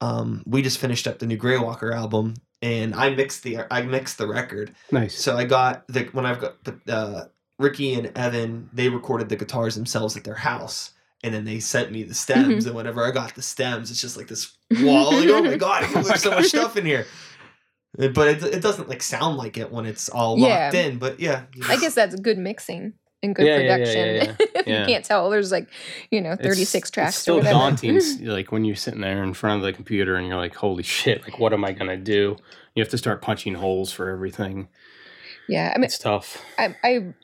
[0.00, 3.82] um we just finished up the new Grey Walker album and I mixed the I
[3.82, 4.74] mixed the record.
[4.90, 5.14] nice.
[5.18, 7.24] So I got the when I've got the uh
[7.58, 10.92] Ricky and Evan, they recorded the guitars themselves at their house.
[11.22, 14.16] And then they sent me the stems, and whenever I got the stems, it's just
[14.16, 15.12] like this wall.
[15.12, 17.06] Like, oh my god, there's oh so much stuff in here.
[17.96, 20.82] But it, it doesn't like sound like it when it's all locked Yeah.
[20.86, 20.98] in.
[20.98, 24.06] But yeah, you I guess that's good mixing and good Yeah, yeah, yeah, production.
[24.06, 24.36] yeah, yeah.
[24.60, 24.80] if Yeah.
[24.80, 25.68] you can't tell, there's like,
[26.10, 29.34] you know, 36 It's- tracks It's still or daunting, like when you're sitting there in
[29.34, 31.22] front of the computer and you're like, "Holy shit!
[31.24, 32.36] Like, what am I gonna do?"
[32.76, 34.68] You have to start punching holes for everything.
[35.48, 35.72] yeah.
[35.74, 36.42] I mean, It's tough.
[36.58, 37.14] I, I s-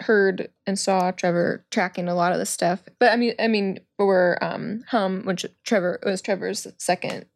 [0.00, 3.80] heard and saw Trevor tracking a lot of the stuff, but I mean, I mean,
[3.96, 7.26] for um, Hum, which Trevor was Trevor's second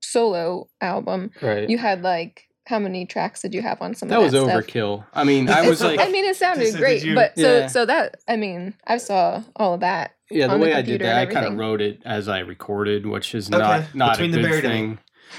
[0.00, 1.68] solo album, Right.
[1.68, 4.44] you had like how many tracks did you have on some that of was that
[4.44, 4.64] stuff?
[4.66, 5.04] overkill.
[5.14, 7.66] I mean, I was like, I mean, it sounded great, you- but so Yeah.
[7.66, 10.14] so that I mean, I saw all of that.
[10.30, 12.40] yeah, the on the way I did that, I kind of wrote it as I
[12.40, 14.98] recorded, which is Okay, not not between a the good thing.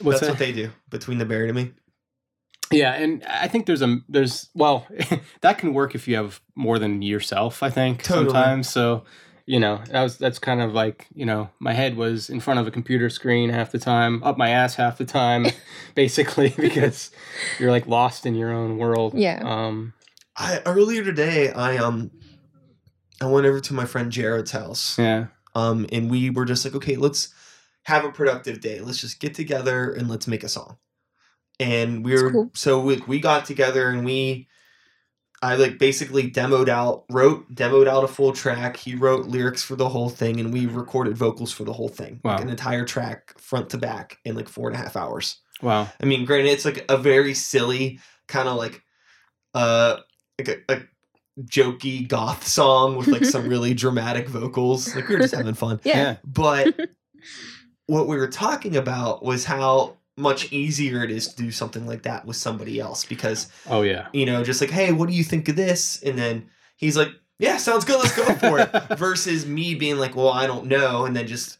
[0.00, 0.28] What's That's that?
[0.30, 1.72] what they do between the buried and me.
[2.70, 4.86] Yeah, and I think there's a there's well
[5.42, 7.62] that can work if you have more than yourself.
[7.62, 8.26] I think Totally.
[8.26, 8.68] sometimes.
[8.68, 9.04] So
[9.46, 12.60] you know that was that's kind of like you know my head was in front
[12.60, 15.46] of a computer screen half the time, up my ass half the time,
[15.94, 17.10] basically because
[17.58, 19.14] you're like lost in your own world.
[19.14, 19.42] Yeah.
[19.44, 19.92] Um.
[20.36, 22.10] I earlier today, I um,
[23.20, 24.98] I went over to my friend Jared's house.
[24.98, 25.26] Yeah.
[25.54, 27.32] Um, and we were just like, okay, let's
[27.84, 28.80] have a productive day.
[28.80, 30.78] Let's just get together and let's make a song.
[31.60, 32.50] And we That's were cool.
[32.54, 34.48] so we, we got together and we
[35.42, 38.76] I like basically demoed out wrote demoed out a full track.
[38.76, 42.20] He wrote lyrics for the whole thing and we recorded vocals for the whole thing.
[42.24, 42.42] Like Wow.
[42.42, 45.38] an entire track front to back in like four and a half hours.
[45.62, 45.88] Wow.
[46.00, 48.82] I mean, granted, it's like a very silly kind of like
[49.54, 49.98] uh
[50.38, 50.80] like a, a
[51.42, 54.94] jokey goth song with like some really dramatic vocals.
[54.96, 55.78] Like we were just having fun.
[55.84, 56.16] Yeah.
[56.24, 56.74] But
[57.86, 62.02] what we were talking about was how much easier it is to do something like
[62.02, 64.06] that with somebody else because Oh yeah.
[64.12, 67.08] you know just like hey what do you think of this and then he's like
[67.40, 71.04] yeah sounds good let's go for it versus me being like well i don't know
[71.04, 71.58] and then just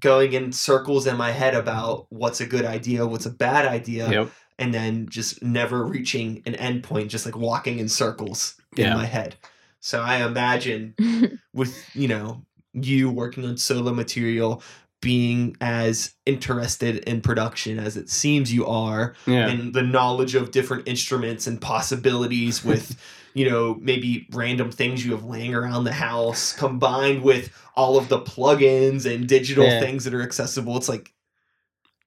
[0.00, 4.08] going in circles in my head about what's a good idea what's a bad idea
[4.10, 4.30] Yep.
[4.58, 8.94] and then just never reaching an end point just like walking in circles in Yeah.
[8.94, 9.36] my head
[9.80, 10.94] so i imagine
[11.54, 14.62] with you know you working on solo material
[15.00, 19.48] being as interested in production as it seems you are Yeah.
[19.48, 22.96] and the knowledge of different instruments and possibilities with
[23.34, 28.08] you know maybe random things you have laying around the house combined with all of
[28.08, 29.80] the plugins and digital Yeah.
[29.80, 31.12] things that are accessible it's like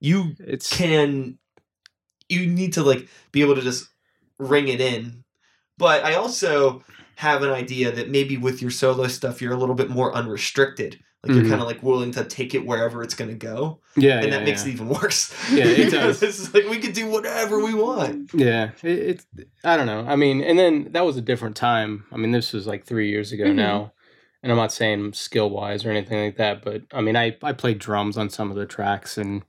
[0.01, 1.37] you It's can
[2.27, 3.87] you need to like be able to just
[4.37, 5.23] ring it in
[5.77, 6.83] but i also
[7.15, 10.99] have an idea that maybe with your solo stuff you're a little bit more unrestricted
[11.23, 11.49] Like you're Mhm.
[11.49, 14.43] kind of like willing to take it wherever it's gonna go, Yeah, and yeah, that
[14.43, 14.71] makes yeah.
[14.71, 15.31] it even worse.
[15.51, 16.23] Yeah, it does.
[16.23, 18.31] it's like we could do whatever we want.
[18.33, 19.25] Yeah, it, it's
[19.63, 20.03] I don't know.
[20.07, 22.05] I mean, and then that was a different time.
[22.11, 23.55] I mean, this was like three years ago Mhm.
[23.55, 23.93] now,
[24.41, 27.51] and I'm not saying skill wise or anything like that, but I mean, I I
[27.53, 29.43] played drums on some of the tracks, and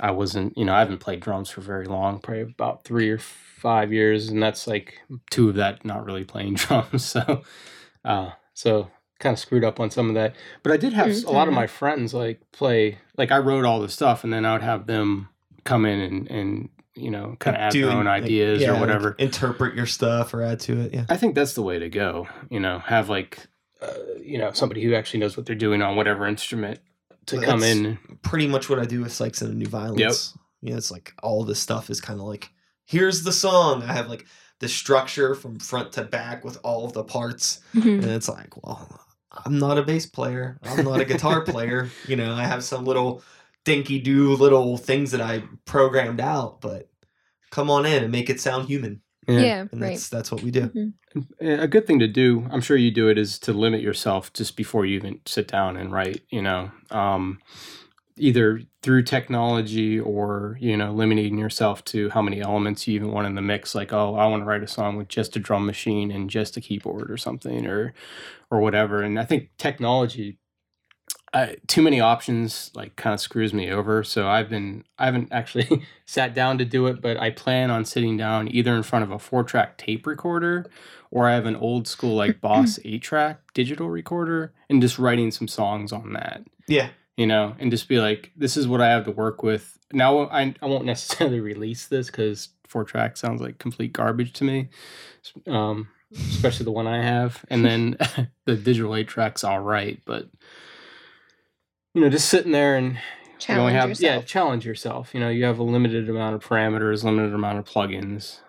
[0.00, 3.18] I wasn't, you know, I haven't played drums for very long, probably about three or
[3.18, 7.04] five years, and that's like two of that not really playing drums.
[7.04, 7.42] So,
[8.04, 8.90] uh, so
[9.24, 10.36] kind of screwed up on some of that.
[10.62, 13.64] But I did have Mm, a lot of my friends like play, like I wrote
[13.64, 15.28] all the stuff, and then I would have them
[15.64, 18.68] come in and and you know kind of add their Doing, own like, ideas yeah,
[18.68, 19.16] or like, whatever.
[19.18, 20.94] interpret your stuff or add to it.
[20.94, 21.06] Yeah.
[21.08, 22.28] I think that's the way to go.
[22.50, 23.40] You know, have like,
[23.82, 26.78] uh, you know, somebody who actually knows what they're doing on whatever instrument
[27.26, 27.98] to Well, come that's- in.
[28.22, 30.34] pretty much what I do with Sykes and the New Violence.
[30.60, 32.50] You know, it's like all this stuff is kind of like,
[32.84, 33.82] here's the song.
[33.82, 34.24] I have like
[34.60, 37.60] the structure from front to back with all of the parts.
[37.74, 38.02] Mhm.
[38.02, 38.88] And it's like, well,
[39.44, 40.58] I'm not a bass player.
[40.62, 41.90] I'm not a guitar player.
[42.06, 43.22] You know, I have some little
[43.64, 46.88] dinky do little things that I programmed out, but
[47.50, 49.00] come on in and make it sound human.
[49.26, 49.90] Yeah, And right.
[49.90, 50.68] that's that's what we do.
[50.68, 50.92] Mhm.
[51.40, 54.54] A good thing to do, I'm sure you do it, is to limit yourself just
[54.56, 56.22] before you even sit down and write.
[56.28, 57.38] You know, um,
[58.16, 63.26] either through technology or you know limiting yourself to how many elements you even want
[63.26, 63.74] in the mix.
[63.74, 66.56] Like, oh, I want to write a song with just a drum machine and just
[66.56, 67.94] a keyboard or something, or
[68.50, 69.02] or whatever.
[69.02, 70.38] And I think technology.
[71.32, 75.32] I, too many options like kind of screws me over so i've been i haven't
[75.32, 79.02] actually sat down to do it but i plan on sitting down either in front
[79.02, 80.64] of a four track tape recorder
[81.14, 85.30] or I have an old school like Boss 8 track digital recorder and just writing
[85.30, 86.90] some songs on that, Yeah.
[87.16, 89.78] You know, and just be like, this is what I have to work with.
[89.92, 94.44] Now, I, I won't necessarily release this because four track sounds like complete garbage to
[94.44, 94.68] me,
[95.46, 97.44] um, especially the one I have.
[97.50, 97.96] And then
[98.46, 100.28] the digital 8 track's all right, but,
[101.94, 103.00] you know, just sitting there and you
[103.38, 104.22] Challenge only have, yourself.
[104.22, 105.14] yeah, challenge yourself.
[105.14, 108.40] You know, you have a limited amount of parameters, limited amount of plugins.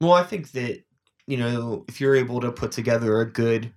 [0.00, 0.84] Well, I think that,
[1.26, 3.72] you know, if you're able to put together a good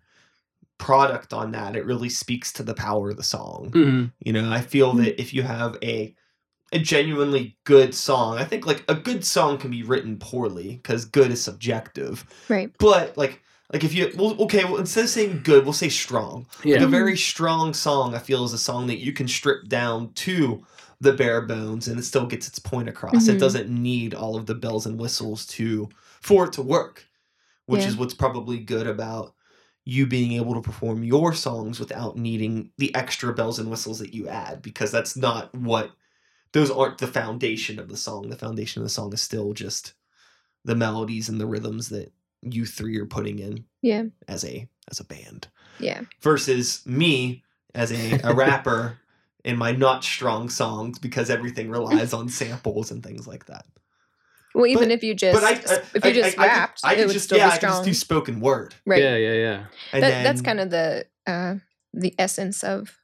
[0.77, 3.71] product on that, it really speaks to the power of the song.
[3.73, 4.05] Mm-hmm.
[4.19, 6.15] You know, I feel that if you have a
[6.71, 11.05] a genuinely good song, I think like a good song can be written poorly because
[11.05, 12.25] good is subjective.
[12.49, 12.71] Right.
[12.79, 16.47] But like like if you well okay, well instead of saying good, we'll say strong.
[16.63, 16.77] Yeah.
[16.77, 20.13] Like a very strong song, I feel is a song that you can strip down
[20.13, 20.65] to
[20.99, 23.27] the bare bones and it still gets its point across.
[23.27, 23.39] It Mhm.
[23.39, 25.89] doesn't need all of the bells and whistles to
[26.21, 27.05] for it to work.
[27.67, 27.89] Which Yeah.
[27.89, 29.35] is what's probably good about
[29.85, 34.13] you being able to perform your songs without needing the extra bells and whistles that
[34.13, 35.91] you add because that's not what
[36.53, 38.29] those aren't the foundation of the song.
[38.29, 39.93] The foundation of the song is still just
[40.63, 44.03] the melodies and the rhythms that you three are putting in Yeah.
[44.27, 45.47] as a as a band
[45.79, 46.01] Yeah.
[46.21, 47.43] versus me
[47.75, 48.99] as a, a rapper
[49.43, 53.65] in my not strong songs because everything relies on samples and things like that.
[54.55, 56.53] Well, even But- if you just but I, I- if you just I, I could-
[56.57, 57.85] rapped, I it could would just still yeah, be I could just strong.
[57.85, 58.75] do spoken word.
[58.85, 59.01] right.
[59.01, 59.65] Yeah, yeah, yeah.
[59.91, 61.55] And That, then, that's kind of the uh,
[61.93, 62.97] the essence of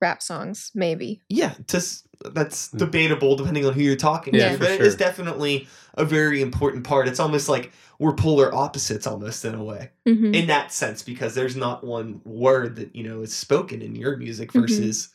[0.00, 1.22] rap songs, maybe.
[1.28, 1.54] yeah.
[1.68, 2.78] Just that's Mm.
[2.78, 6.40] debatable depending on who you're talking Yeah, to, for but it is definitely a very
[6.42, 7.08] important part.
[7.08, 9.90] It's almost like we're polar opposites, almost in a way.
[10.06, 13.94] hmm in that sense because there's not one word that you know is spoken in
[13.96, 14.60] your music Mhm.
[14.62, 15.08] versus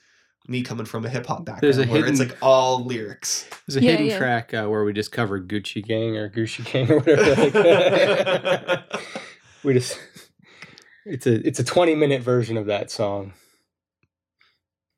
[0.51, 3.49] me coming from a hip hop background There's a where it's like all lyrics.
[3.67, 4.17] There's a Yeah, hidden yeah.
[4.17, 8.61] track uh, where we just covered Gucci Gang or Gucci Gang or whatever.
[8.69, 8.83] Like
[9.63, 9.97] we just
[11.05, 13.33] it's a it's a 20 minute version of that song.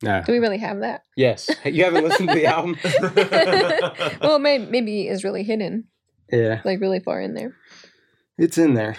[0.01, 0.21] No.
[0.25, 1.03] Do we really have that?
[1.15, 1.49] Yes.
[1.63, 2.75] You haven't listened to the album?
[4.21, 5.85] well, may, maybe is really hidden,
[6.29, 6.59] Yeah.
[6.65, 7.55] like really far in there.
[8.37, 8.97] It's in there.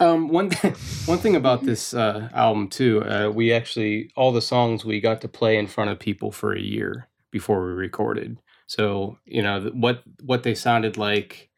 [0.00, 0.74] Um, one th-
[1.06, 5.20] one thing about this uh, album too, uh, we actually all the songs we got
[5.22, 8.38] to play in front of people for a year before we recorded.
[8.66, 11.48] So you know th- what what they sounded like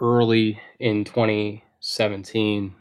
[0.00, 2.74] early in 2017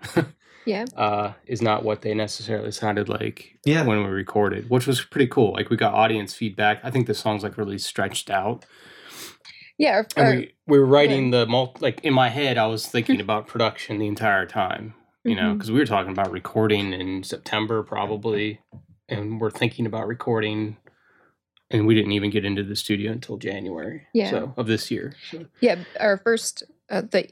[0.65, 0.85] Yeah.
[0.97, 3.83] uh, is not what they necessarily sounded like Yeah.
[3.85, 5.53] when we recorded, which was pretty cool.
[5.53, 6.79] Like we got audience feedback.
[6.83, 8.65] I think the songs like really stretched out
[9.77, 10.03] Yeah.
[10.17, 13.19] Or, or- we, we were writing the mul- like in my head i was thinking
[13.19, 15.57] about production the entire time you know Mhm.
[15.57, 18.59] because we were talking about recording in september probably
[19.09, 20.77] and we're thinking about recording
[21.71, 24.29] and we didn't even get into the studio until january Yeah.
[24.29, 25.77] so of this year so, yeah.
[25.99, 27.29] Our first uh, the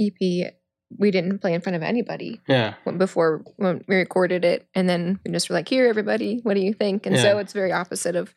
[0.00, 0.52] EP,
[0.98, 5.20] we didn't play in front of anybody yeah before when we recorded it, and then
[5.24, 8.16] we just were like, "Here, everybody, what do you think?" And so it's very opposite
[8.16, 8.34] of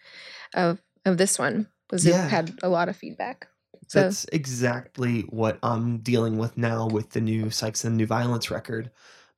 [0.54, 1.68] of of this one
[2.04, 2.26] because Yeah.
[2.26, 3.48] it had a lot of feedback.
[3.88, 8.50] So That's exactly what I'm dealing with now with the new Sykes and New Violence
[8.50, 8.90] record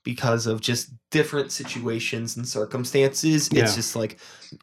[0.04, 3.50] because of just different situations and circumstances.
[3.52, 3.64] Yeah.
[3.64, 4.20] It's just like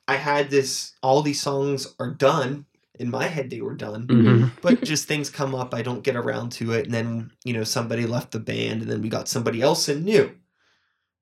[0.08, 2.64] I had this all these songs are done.
[2.98, 4.06] In my head they were done.
[4.06, 4.52] Mhm.
[4.62, 7.64] But just things come up, I don't get around to it, and then, you know,
[7.64, 10.30] somebody left the band and then we got somebody else in new.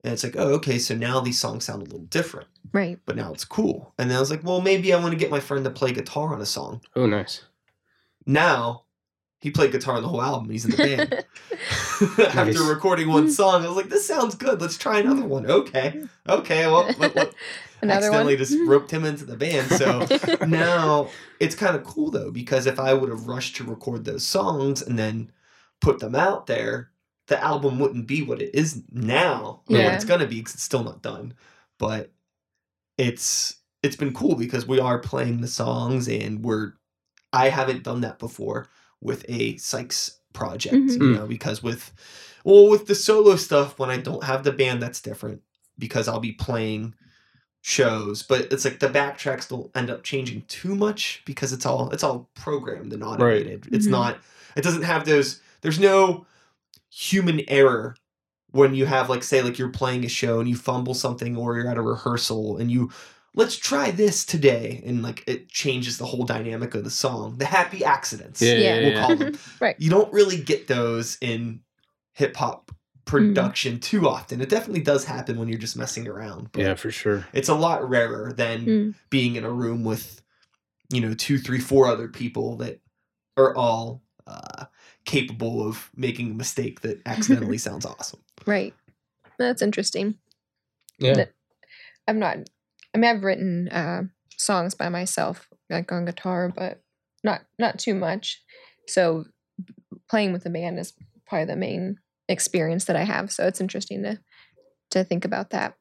[0.04, 2.98] And it's like, oh, okay, so now these songs sound a little different, Right.
[3.06, 3.94] but now it's cool.
[3.98, 5.92] And then I was like, well, maybe I want to get my friend to play
[5.92, 6.80] guitar on a song.
[6.96, 7.42] Oh, nice.
[8.26, 8.84] Now
[9.40, 10.50] he played guitar on the whole album.
[10.50, 11.24] He's in the band.
[12.18, 12.58] After Nice.
[12.60, 14.60] recording one song, I was like, "This sounds good.
[14.60, 16.66] Let's try another one." Okay, okay.
[16.66, 17.32] Well, let, let,
[17.82, 18.38] Another accidentally one.
[18.38, 19.68] just roped him into the band.
[19.72, 20.06] So
[20.46, 21.08] now
[21.40, 24.82] it's kind of cool though because if I would have rushed to record those songs
[24.82, 25.30] and then
[25.80, 26.90] put them out there,
[27.28, 29.62] the album wouldn't be what it is now.
[29.68, 31.34] Or what it's gonna be because it's still not done.
[31.78, 32.12] But
[32.98, 36.74] it's it's been cool because we are playing the songs and we're
[37.32, 38.68] I haven't done that before
[39.00, 40.92] with a Sykes project, Mhm.
[41.00, 41.92] you know, because with
[42.44, 45.42] well with the solo stuff when I don't have the band that's different
[45.78, 46.94] because I'll be playing
[47.62, 51.90] shows, but it's like the backtracks don't end up changing too much because it's all
[51.90, 53.68] it's all programmed and automated.
[53.72, 53.90] It's Mhm.
[53.90, 54.18] not
[54.56, 56.26] it doesn't have those there's no
[56.94, 57.96] human error
[58.50, 61.56] when you have like say like you're playing a show and you fumble something or
[61.56, 62.90] you're at a rehearsal and you
[63.34, 67.46] let's try this today and like it changes the whole dynamic of the song the
[67.46, 68.58] happy accidents Yeah, Yeah.
[68.74, 69.00] yeah, we'll yeah.
[69.00, 69.74] call them Right.
[69.78, 71.60] you don't really get those in
[72.12, 72.70] hip hop
[73.06, 76.90] production too often it definitely does happen when you're just messing around but Yeah, for
[76.90, 77.26] sure.
[77.32, 78.94] it's a lot rarer than Mm.
[79.08, 80.20] being in a room with
[80.92, 82.80] you know two three four other people that
[83.38, 84.66] are all uh,
[85.04, 88.74] capable of making a mistake that accidentally sounds awesome Right.
[89.38, 90.16] That's interesting.
[90.98, 91.14] Yeah.
[91.14, 91.32] That-
[92.08, 92.38] I'm not.
[92.94, 94.02] I mean, I've written uh,
[94.36, 96.82] songs by myself, like on guitar, but
[97.22, 98.42] not not too much.
[98.88, 99.24] So
[100.10, 100.92] playing with a band is
[101.26, 103.30] probably the main experience that I have.
[103.30, 104.18] So it's interesting to
[104.90, 105.76] to think about that.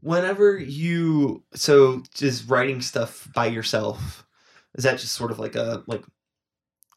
[0.00, 4.26] whenever you so just writing stuff by yourself
[4.74, 6.04] is that just sort of like a like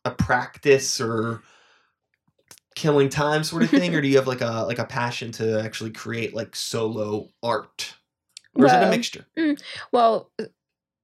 [0.07, 1.41] a practice or
[2.75, 5.59] killing time sort of thing or do you have like a like a passion to
[5.61, 7.95] actually create like solo art
[8.53, 9.25] or is it a Well, mixture
[9.91, 10.45] Well, uh,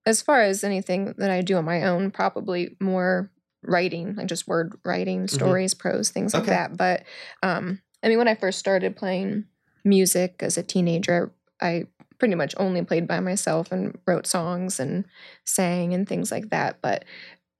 [0.05, 3.31] as far as anything that I do on my own, probably more
[3.63, 6.53] writing, like just word writing, stories, prose, things like Mm-hmm.
[6.53, 6.61] Okay.
[6.63, 6.77] that.
[6.77, 7.03] But
[7.43, 9.45] um, I mean, when I first started playing
[9.85, 11.85] music as a teenager, I
[12.19, 15.05] pretty much only played by myself and wrote songs and
[15.45, 16.81] sang and things like that.
[16.81, 17.05] But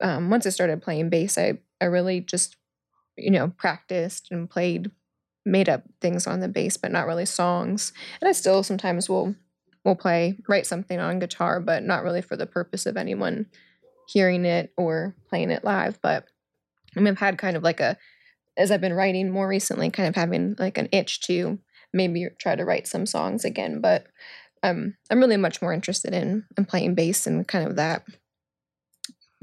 [0.01, 2.57] um, once I started playing bass, I I really just
[3.17, 4.91] you know practiced and played,
[5.45, 7.93] made up things on the bass, but not really songs.
[8.21, 9.35] And I still sometimes will
[9.83, 13.47] will play, write something on guitar, but not really for the purpose of anyone
[14.07, 15.99] hearing it or playing it live.
[16.01, 16.25] But
[16.95, 17.97] I mean, I've had kind of like a,
[18.57, 21.59] as I've been writing more recently, kind of having like an itch to
[21.93, 23.81] maybe try to write some songs again.
[23.81, 24.07] But
[24.61, 28.03] um, I'm really much more interested in, in playing bass and kind of that,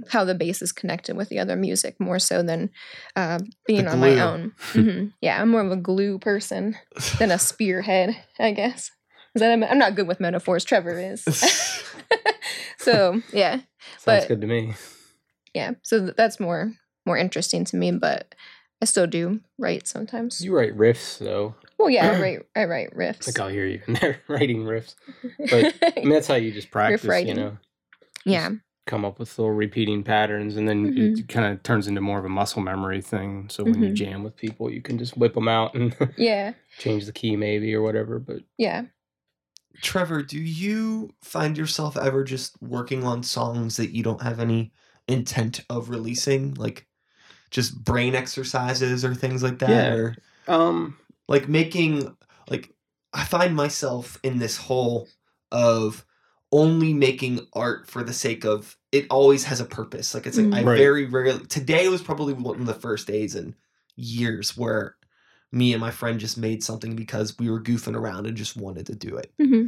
[0.08, 2.70] how the bass is connected with the other music more so than
[3.16, 4.52] uh, being on my own.
[4.72, 6.76] hmm Yeah, I'm more of a glue person
[7.18, 8.90] than a spearhead, I guess.
[9.34, 10.64] Is that I'm not good with metaphors.
[10.64, 11.24] Trevor is.
[12.78, 13.60] so yeah,
[13.98, 14.74] Sounds but- good to me.
[15.54, 15.72] yeah.
[15.82, 16.72] So th- that's more
[17.06, 17.92] more interesting to me.
[17.92, 18.34] But
[18.82, 20.40] I still do write sometimes.
[20.44, 21.54] You write riffs, though.
[21.78, 23.26] well, yeah, I write I write riffs.
[23.26, 24.94] Like I'll hear you in there writing riffs.
[25.50, 27.58] But I mean, that's how you just practice, you know.
[28.24, 28.50] yeah,
[28.90, 31.16] Come up with little repeating patterns, and then Mhm.
[31.20, 33.48] it kind of turns into more of a muscle memory thing.
[33.48, 33.94] So when you Mhm.
[33.94, 37.72] jam with people, you can just whip them out and yeah, change the key, maybe
[37.72, 38.18] or whatever.
[38.18, 38.86] But yeah.
[39.80, 44.72] trevor do you find yourself ever just working on songs that you don't have any
[45.08, 46.86] intent of releasing like
[47.50, 49.94] just brain exercises or things like that Yeah.
[49.94, 50.16] or
[50.48, 50.98] um,
[51.28, 52.14] like making
[52.50, 52.74] like
[53.14, 55.08] i find myself in this hole
[55.52, 56.04] of
[56.52, 60.14] only making art for the sake of it always has a purpose.
[60.14, 60.66] Like it's like i Mm.
[60.66, 60.78] Right.
[60.78, 63.54] very rarely today was probably one of the first days in
[63.96, 64.96] years where
[65.52, 68.86] me and my friend just made something because we were goofing around and just wanted
[68.86, 69.32] to do it.
[69.40, 69.66] Hmm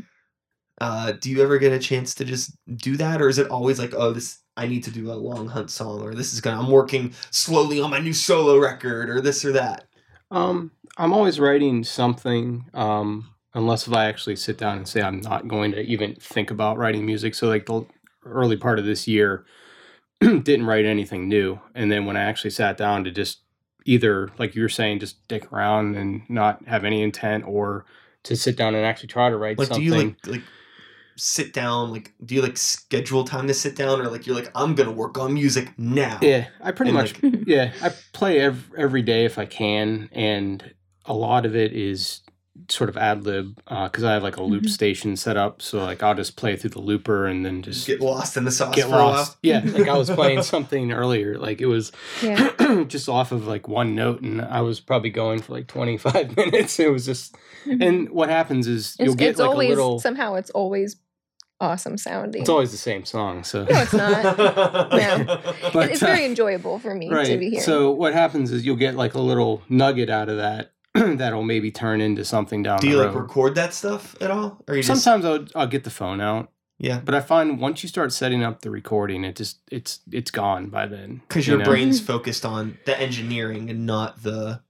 [0.81, 3.21] uh, do you ever get a chance to just do that?
[3.23, 6.03] Or is it always like oh this i need to do a long hunt song
[6.03, 9.53] or this is gonna i'm working slowly on my new solo record or this or
[9.53, 9.87] that?
[10.31, 15.21] Um, I'm always writing something, um, unless if I actually sit down and say I'm
[15.21, 17.35] not going to even think about writing music.
[17.35, 17.85] So like the
[18.25, 19.45] early part of this year,
[20.21, 23.41] didn't write anything new, and then when I actually sat down to just
[23.85, 27.85] either like you were saying, just dick around and not have any intent, or
[28.25, 29.85] to sit down and actually try to write like something.
[29.89, 30.43] do you like like
[31.17, 34.51] sit down like do you like schedule time to sit down or like you're like
[34.55, 38.41] i'm gonna work on music now Yeah, I pretty And, much like- yeah, I play
[38.41, 40.73] every, every day if I can, and
[41.05, 42.21] a lot of it is
[42.69, 44.69] sort of ad lib because I have like a loop Mhm.
[44.71, 45.63] station set up.
[45.63, 48.51] So like I'll just play through the looper and then just Get lost in the
[48.51, 49.39] sauce get for a lost.
[49.43, 51.39] Yeah, like I was playing something earlier.
[51.39, 51.93] Like it was
[52.23, 52.85] Yeah.
[52.89, 56.37] just off of like one note, and I was probably going for like twenty five
[56.37, 56.79] minutes.
[56.79, 57.35] It was just,
[57.67, 57.83] Mhm.
[57.87, 59.99] and what happens is it's, you'll get it's like always a little.
[59.99, 60.97] somehow it's always
[61.61, 62.41] awesome sounding.
[62.43, 63.45] It's always the same song.
[63.45, 64.37] So no, it's not.
[64.37, 65.25] while.
[65.73, 67.27] But, it's uh, very enjoyable for me to be right.
[67.41, 67.61] hearing.
[67.61, 71.71] So what happens is you'll get like a little nugget out of that that'll maybe
[71.71, 74.63] turn into something down Do you like record that stuff at all?
[74.69, 77.83] Or you just Sometimes I'll, I'll get the phone out, yeah, but I find once
[77.83, 81.23] you start setting up the recording, it just it's it's gone by then.
[81.29, 81.71] because you your know?
[81.71, 84.61] brain's focused on the engineering and not the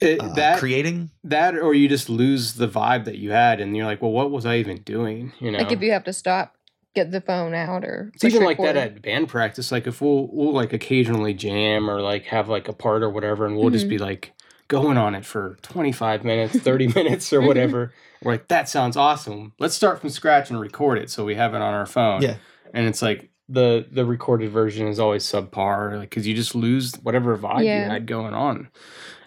[0.00, 1.10] It- uh, that creating.
[1.24, 4.30] that or you just lose the vibe that you had, and you're like, well, what
[4.30, 5.32] was I even doing?
[5.40, 6.54] You know, like if you have to stop,
[6.94, 9.72] get the phone out, or It's even like that at band practice.
[9.72, 13.46] Like if we'll we'll like occasionally jam or like have like a part or whatever,
[13.46, 13.90] and we'll just Mhm.
[13.90, 14.32] be like
[14.68, 17.92] going on it for twenty five minutes, thirty minutes, or whatever.
[18.22, 19.52] We're like, that sounds awesome.
[19.58, 22.22] Let's start from scratch and record it so we have it on our phone.
[22.22, 22.36] Yeah.
[22.74, 26.94] and it's like the the recorded version is always subpar, like because you just lose
[27.02, 27.84] whatever vibe Yeah.
[27.84, 28.68] you had going on.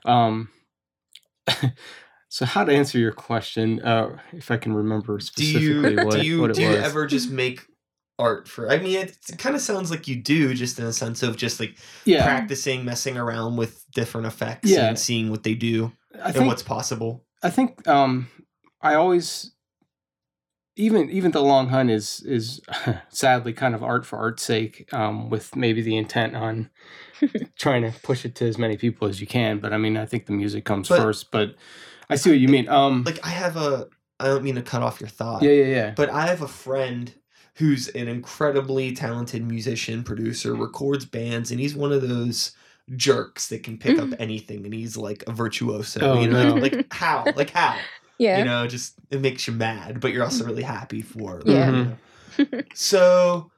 [0.06, 0.50] Um.
[2.34, 3.82] So how to answer your question?
[3.82, 6.70] Uh, if I can remember Do specifically you what, do you what it do you
[6.70, 6.78] was.
[6.78, 7.66] ever just make
[8.22, 8.70] art for?
[8.72, 11.36] I mean, it, it kind of sounds like you do, just in a sense of
[11.36, 14.88] just like yeah, practicing, messing around with different effects Yeah.
[14.90, 17.26] and seeing what they do I and think what's possible.
[17.44, 18.28] I think um
[18.82, 19.52] I always
[20.78, 22.62] even even the long hunt is is
[23.10, 26.70] sadly kind of art for art's sake um with maybe the intent on
[27.58, 30.06] trying to push it to as many people as you can but I mean I
[30.06, 31.56] think the music comes But- first but
[32.10, 33.88] I see what you mean um Like I have a,
[34.20, 35.44] I don't mean to cut off your thought.
[35.44, 37.14] yeah yeah yeah But I have a friend
[37.56, 40.64] who's an incredibly talented musician, producer, mm-hmm.
[40.64, 42.52] records bands, and he's one of those
[42.96, 44.22] jerks that can pick up mm-hmm.
[44.22, 46.00] anything and he's like a virtuoso.
[46.02, 46.56] Oh, you know, no.
[46.56, 47.24] like, like how?
[47.36, 47.78] Like how?
[48.18, 48.40] yeah.
[48.40, 51.66] You know, just it makes you mad, but you're also really happy for Yeah.
[51.66, 51.98] you know?
[52.38, 52.60] Mm-hmm.
[52.74, 53.52] so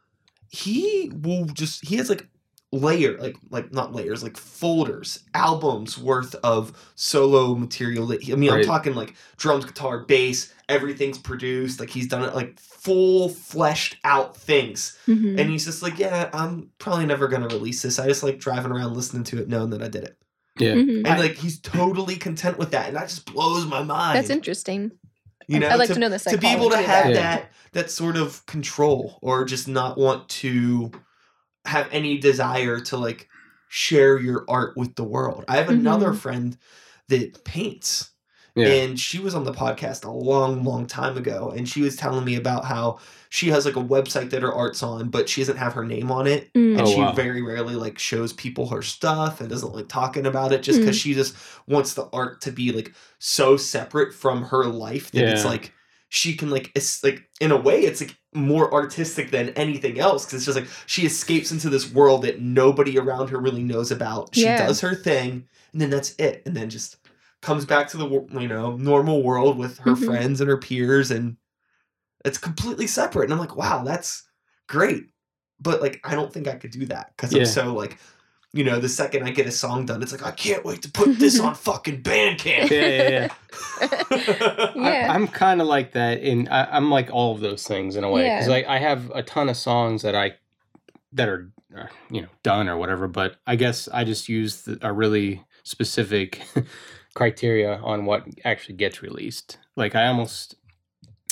[0.49, 2.27] he will just he has like
[2.74, 8.36] layer like like not layers like folders albums worth of solo material that he, i
[8.36, 13.30] mean i'm talking like drums guitar bass everything's produced like he's done it like full
[13.30, 15.39] fleshed out things Mhm.
[15.39, 18.71] and he's just like yeah i'm probably never gonna release this i just like driving
[18.71, 20.17] around listening to it knowing that i did it
[20.57, 21.05] yeah Mhm.
[21.07, 24.91] and like he's totally content with that and that just blows my mind That's interesting.
[25.47, 27.13] you know I'd like to, to know the to be able to have that.
[27.13, 30.91] that that sort of control or just not want to
[31.66, 33.28] have any desire to like
[33.70, 36.18] share your art with the world i have another Mhm.
[36.18, 36.57] friend
[37.09, 38.11] that paints
[38.55, 41.95] yeah and she was on the podcast a long long time ago and she was
[41.95, 42.99] telling me about how
[43.30, 46.11] she has like a website that her art's on but she doesn't have her name
[46.11, 46.78] on it Mm.
[46.78, 47.14] and Oh, she wow.
[47.14, 50.97] very rarely like shows people her stuff and doesn't like talking about it just because
[50.97, 51.01] Mm.
[51.01, 51.36] she just
[51.68, 55.74] wants the art to be like so separate from her life that it's like
[56.16, 60.24] she can like it's like in a way it's like more artistic than anything else
[60.24, 63.89] because it's just like she escapes into this world that nobody around her really knows
[63.91, 64.68] about she Yeah.
[64.68, 66.97] does her thing and then that's it and then just
[67.41, 68.07] comes back to the
[68.39, 70.05] you know normal world with her Mhm.
[70.05, 71.36] friends and her peers and
[72.24, 74.22] it's completely separate and i'm like wow that's
[74.70, 75.05] great
[75.59, 77.39] but like i don't think i could do that because Yeah.
[77.39, 77.97] i'm so like
[78.54, 80.91] you know the second i get a song done it's like i can't wait to
[80.91, 83.28] put this on fucking bandcamp yeah yeah, yeah.
[84.76, 85.08] Yeah.
[85.10, 88.04] I, I'm kind of like that, and I, I'm like all of those things in
[88.04, 88.56] a way because Yeah.
[88.68, 90.34] I, I have a ton of songs that I
[91.14, 94.80] that are uh, you know done or whatever, but I guess I just use the,
[94.82, 96.41] a really specific
[97.14, 99.58] criteria on what actually gets released.
[99.76, 100.56] Like I almost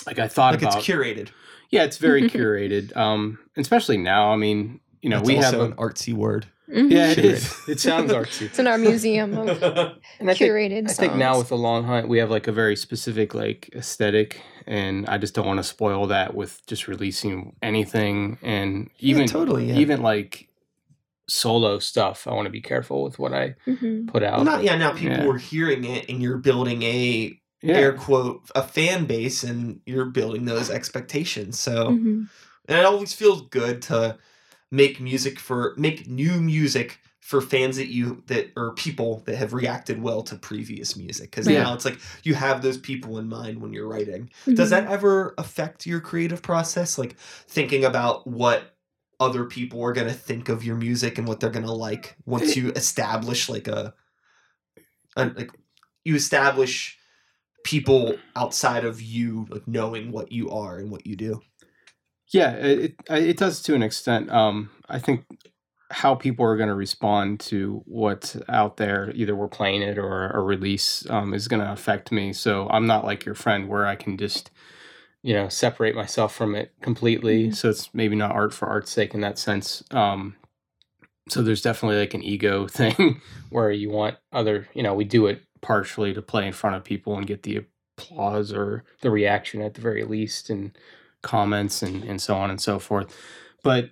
[0.05, 1.29] like I thought like about it's curated
[1.71, 4.31] yeah, it's very curated, um, especially now.
[4.31, 6.91] I mean, you know, That's we have also a, an artsy word Mhm.
[6.91, 7.69] yeah, it Curated.
[7.69, 8.43] It sounds artsy.
[8.43, 9.47] It's in our museum of
[10.19, 12.51] And I think, curated I think now with the long hunt, we have like a
[12.51, 17.55] very specific like aesthetic, and I just don't want to spoil that with just releasing
[17.61, 19.75] anything, and even totally, yeah.
[19.75, 20.47] even like
[21.27, 22.27] solo stuff.
[22.27, 24.07] I want to be careful with what I Mhm.
[24.07, 24.37] put out.
[24.37, 25.27] Well, not yeah now people Yeah.
[25.29, 30.05] are hearing it and you're building a yeah, air quote a fan base and you're
[30.05, 32.27] building those expectations so Mhm.
[32.67, 34.17] and it always feels good to
[34.71, 39.53] make music for make new music for fans that you that or people that have
[39.53, 41.29] reacted well to previous music.
[41.29, 41.63] Because Yeah.
[41.63, 44.29] now it's like you have those people in mind when you're writing.
[44.41, 44.55] Mm-hmm.
[44.55, 46.97] Does that ever affect your creative process?
[46.97, 47.15] Like
[47.47, 48.75] thinking about what
[49.19, 52.15] other people are going to think of your music and what they're going to like
[52.25, 52.59] once eh.
[52.59, 53.93] you establish like a,
[55.15, 55.51] a like
[56.03, 56.97] you establish
[57.63, 61.39] people outside of you like knowing what you are and what you do
[62.33, 64.31] yeah, it it, does to an extent.
[64.31, 65.25] Um, I think
[65.91, 70.29] how people are going to respond to what's out there, either we're playing it or
[70.29, 72.31] a release, um, is going to affect me.
[72.33, 74.51] So I'm not like your friend where I can just,
[75.23, 77.49] you know, separate myself from it completely.
[77.49, 77.55] Mhm.
[77.55, 79.83] So it's maybe not art for art's sake in that sense.
[79.91, 80.35] Um,
[81.29, 85.27] so there's definitely like an ego thing where you want other, you know, we do
[85.27, 87.65] it partially to play in front of people and get the
[87.97, 90.77] applause or the reaction at the very least and
[91.21, 93.15] comments and, and so on and so forth.
[93.63, 93.91] But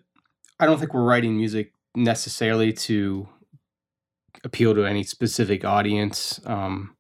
[0.60, 3.28] I don't think we're writing music necessarily to
[4.44, 6.40] appeal to any specific audience.
[6.46, 6.96] Um,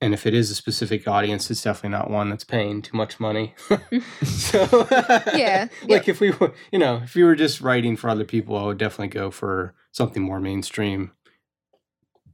[0.00, 3.18] and if it is a specific audience, it's definitely not one that's paying too much
[3.20, 3.54] money.
[4.24, 4.86] so
[5.34, 8.56] Yeah, like if we were, you know, if we were just writing for other people,
[8.56, 11.12] I would definitely go for something more mainstream.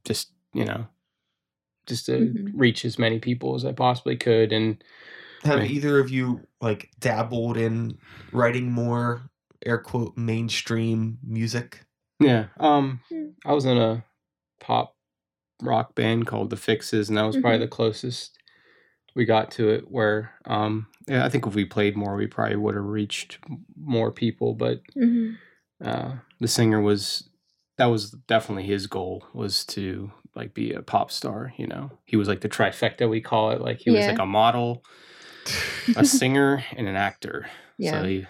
[0.05, 0.87] Just you know,
[1.87, 2.53] just to Mhm.
[2.55, 4.83] reach as many people as I possibly could, and
[5.45, 5.71] Have Right.
[5.71, 7.99] either of you like dabbled in
[8.33, 9.23] writing more
[9.65, 11.81] air quote mainstream music?
[12.19, 12.47] Yeah.
[12.59, 13.35] Um Mm.
[13.47, 14.05] I was in a
[14.61, 14.95] pop
[15.63, 18.39] rock band called The Fixes and that was probably the closest
[19.15, 22.57] we got to it where um yeah, I think if we played more we probably
[22.57, 23.39] would have reached
[23.77, 25.37] more people but Mhm.
[25.85, 27.29] uh the singer was
[27.79, 31.91] that was definitely his goal was to like be a pop star, you know.
[32.07, 34.85] He was like the trifecta we call it like he was like a model,
[35.97, 37.47] a singer and an actor.
[37.81, 38.03] Yeah.
[38.03, 38.27] So he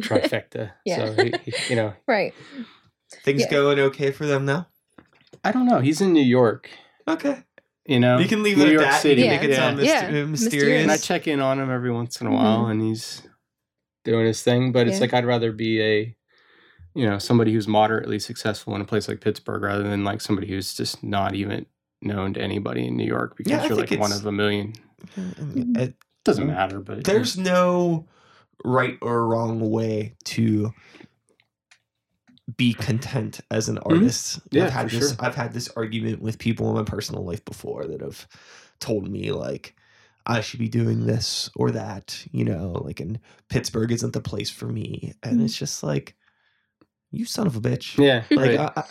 [0.00, 0.72] trifecta.
[0.84, 1.14] Yeah.
[1.14, 2.34] So he, he- you know, Right.
[3.24, 3.50] Things Yeah.
[3.50, 4.66] going okay for them now?
[5.44, 5.78] I don't know.
[5.78, 6.68] He's in New York.
[7.06, 7.44] Okay.
[7.86, 9.00] You know, You can leave New it at York that.
[9.00, 9.28] City.
[9.28, 9.56] Make it Yeah.
[9.56, 10.02] sound Yeah.
[10.10, 10.24] myster- Yeah.
[10.24, 10.82] mysterious.
[10.82, 12.34] And I check in on him every once in a Mhm.
[12.34, 13.22] while, and he's
[14.04, 14.72] doing his thing.
[14.72, 16.16] But it's like I'd rather be a,
[16.96, 20.48] you know, somebody who's moderately successful in a place like Pittsburgh rather than like somebody
[20.48, 21.66] who's just not even
[22.02, 24.72] known to anybody in New York because Yeah, you're like one of a million.
[25.16, 25.22] Uh,
[25.82, 25.94] it-
[26.28, 28.06] Doesn't matter, but there's no
[28.64, 30.74] right or wrong way to
[32.56, 34.40] be content as an artist.
[34.40, 34.56] Mm-hmm.
[34.58, 35.16] Yeah, I've had this sure.
[35.20, 38.26] I've had this argument with people in my personal life before that have
[38.80, 39.74] told me like
[40.26, 44.50] I should be doing this or that, you know, like in Pittsburgh isn't the place
[44.50, 45.14] for me.
[45.22, 45.44] And Mhm.
[45.44, 46.14] it's just like
[47.10, 47.98] you son of a bitch.
[48.02, 48.60] yeah, Like right.
[48.60, 48.84] I, I,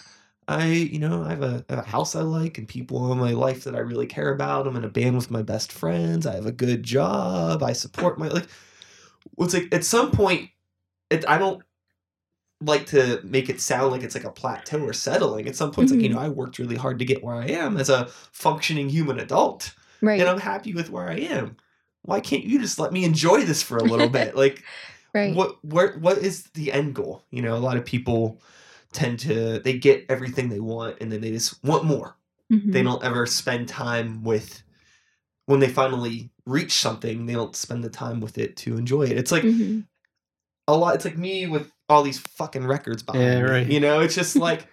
[0.47, 3.19] I, you know, I have, a, I have a house I like and people in
[3.19, 4.65] my life that I really care about.
[4.65, 6.25] I'm in a band with my best friends.
[6.25, 7.63] I have a good job.
[7.63, 8.47] I support my like.
[9.39, 10.49] It's like at some point,
[11.09, 11.61] it, I don't
[12.61, 15.47] like to make it sound like it's like a plateau or settling.
[15.47, 16.25] At some point, it's like you know, mm-hmm.
[16.25, 20.19] I worked really hard to get where I am as a functioning human adult, Right.
[20.19, 21.57] and I'm happy with where I am.
[22.03, 24.35] Why can't you just let me enjoy this for a little bit?
[24.35, 24.63] Like,
[25.13, 25.35] right.
[25.35, 28.41] what where what is the end goal you know a lot of people
[28.97, 32.17] tend to they get everything they want and then they just want more
[32.51, 32.71] Mhm.
[32.73, 34.63] they don't ever spend time with
[35.45, 39.17] when they finally reach something they don't spend the time with it to enjoy it
[39.17, 39.85] it's like Mhm.
[40.67, 43.99] a lot it's like me with all these fucking records behind Yeah, me, you know
[44.01, 44.67] it's just like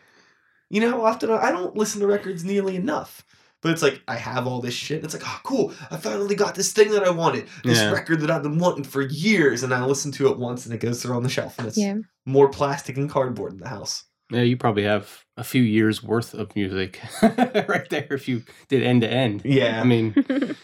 [0.71, 3.25] you know how often I, I don't listen to records nearly enough
[3.61, 5.03] but it's like I have all this shit.
[5.05, 5.73] It's like, oh, cool!
[5.91, 7.47] I finally got this thing that I wanted.
[7.65, 7.93] This Yeah.
[7.93, 10.81] record that I've been wanting for years, and I listen to it once, and it
[10.83, 11.95] goes through on the shelf, and it's Yeah.
[12.27, 14.05] more plastic and cardboard in the house.
[14.31, 18.83] Yeah, you probably have a few years worth of music right there if you did
[18.83, 19.43] end to end.
[19.45, 19.81] Yeah.
[19.81, 20.59] I mean, it's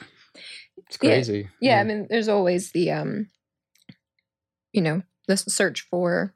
[1.02, 1.14] Yeah.
[1.14, 1.48] crazy.
[1.60, 3.28] yeah, I mean, there's always the um,
[4.72, 6.34] you know, the search for,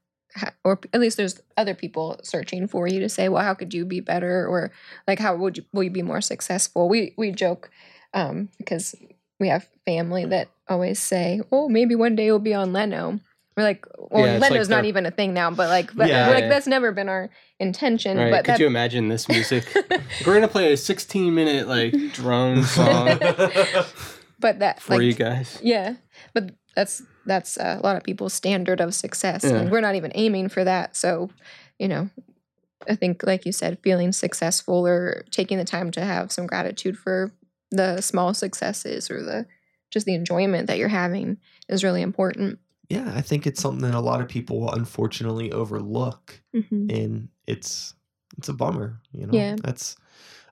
[0.65, 3.85] or at least there's other people searching for you to say, well, how could you
[3.85, 4.73] be better, or
[5.07, 6.89] like, how would you will you be more successful?
[6.89, 7.71] We we joke,
[8.13, 8.95] um, because
[9.41, 13.21] we have family that always say, oh, maybe one day you'll be on Leno.
[13.57, 16.09] We're like, well, Yeah, it's like not they're- even a thing now, but like, that,
[16.09, 16.29] Yeah.
[16.29, 16.49] like Yeah.
[16.49, 17.31] that's never been our
[17.61, 18.19] intention.
[18.19, 18.31] Right.
[18.31, 19.65] But Could that, you imagine this music?
[20.27, 23.19] We're gonna play a 16 minute like drone song
[24.41, 25.59] but that for like, you guys.
[25.63, 25.95] Yeah,
[26.33, 29.57] but that's that's uh, a lot of people's standard of success, Yeah.
[29.57, 30.97] and we're not even aiming for that.
[30.97, 31.31] So,
[31.79, 32.11] you know,
[32.89, 36.99] I think, like you said, feeling successful or taking the time to have some gratitude
[36.99, 37.33] for
[37.71, 39.47] the small successes or the
[39.91, 41.39] just the enjoyment that you're having
[41.69, 42.59] is really important.
[42.89, 46.87] Yeah, I think it's something that a lot of people unfortunately overlook, Mm-hmm.
[46.91, 47.95] and it's
[48.39, 49.01] it's a bummer.
[49.13, 49.57] You know, Yeah.
[49.63, 49.97] that's.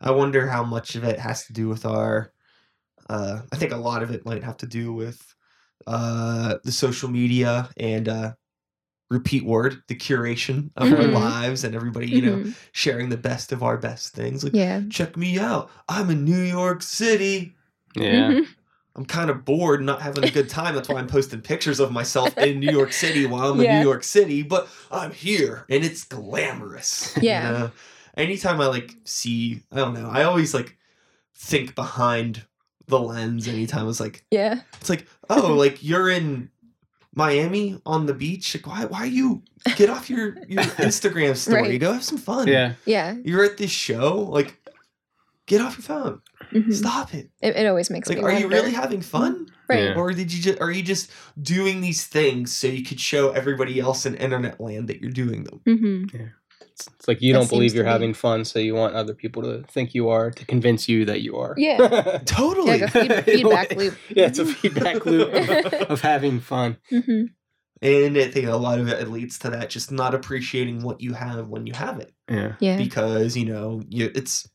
[0.01, 2.33] I wonder how much of it has to do with our.
[3.11, 5.35] Uh, I think a lot of it might have to do with
[5.87, 8.35] uh, the social media and uh,
[9.11, 11.13] repeat word, the curation of our Mhm.
[11.13, 14.43] lives, and everybody, you know, sharing the best of our best things.
[14.45, 15.71] Like, yeah, check me out.
[15.89, 17.55] I'm in New York City.
[17.97, 18.31] Yeah.
[18.33, 18.47] Mhm.
[18.95, 20.75] I'm kind of bored, not having a good time.
[20.75, 23.89] That's why I'm posting pictures of myself in New York City while I'm in New
[23.89, 27.17] York City, but I'm here and it's glamorous.
[27.17, 27.51] you Yeah.
[27.51, 27.71] know?
[28.17, 30.77] Anytime I like see, I don't know, I always like
[31.35, 32.45] think behind
[32.87, 36.51] the lens anytime it's like yeah, it's like, oh, like you're in
[37.15, 38.55] Miami on the beach.
[38.55, 38.85] Like, why?
[38.87, 39.43] Why you
[39.77, 41.63] get off your your Instagram story?
[41.63, 41.81] Right.
[41.81, 42.49] Go have some fun.
[42.49, 42.75] Yeah.
[42.87, 43.17] Yeah.
[43.25, 44.19] You're at this show.
[44.21, 44.59] Like,
[45.47, 46.21] get off your phone.
[46.53, 46.73] Mhm.
[46.73, 47.31] Stop it.
[47.41, 49.47] It, it always makes Like, me are you really having fun?
[49.69, 49.85] right?
[49.85, 49.95] Yeah.
[49.95, 53.81] Or did you just are you just doing these things so you could show everybody
[53.81, 55.61] else in internet land that you're doing them?
[55.67, 56.17] Mm-hmm.
[56.61, 58.95] It's, it's like you That don't believe you're to be- having fun, so you want
[58.95, 61.55] other people to think you are to convince you that you are.
[61.59, 62.19] Yeah.
[62.25, 62.79] Totally.
[62.79, 63.95] Yeah, like a feed- feedback loop.
[64.09, 66.79] Yeah, it's a feedback loop of, of having fun.
[66.91, 67.25] hmm
[67.81, 71.15] and I think a lot of it leads to that just not appreciating what you
[71.15, 72.13] have when you have it.
[72.31, 72.55] Yeah.
[72.61, 72.77] Yeah.
[72.77, 74.49] because you know you it's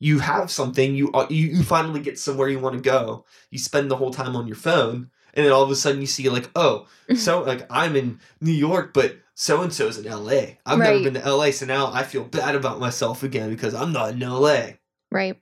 [0.00, 3.58] you have something you uh, you, you finally get somewhere you want to go you
[3.58, 6.28] spend the whole time on your phone and then all of a sudden you see
[6.28, 10.78] like oh so like i'm in new york but so and so's in la i've
[10.78, 14.10] never been to la so now i feel bad about myself again because i'm not
[14.10, 14.70] in la
[15.12, 15.40] Right.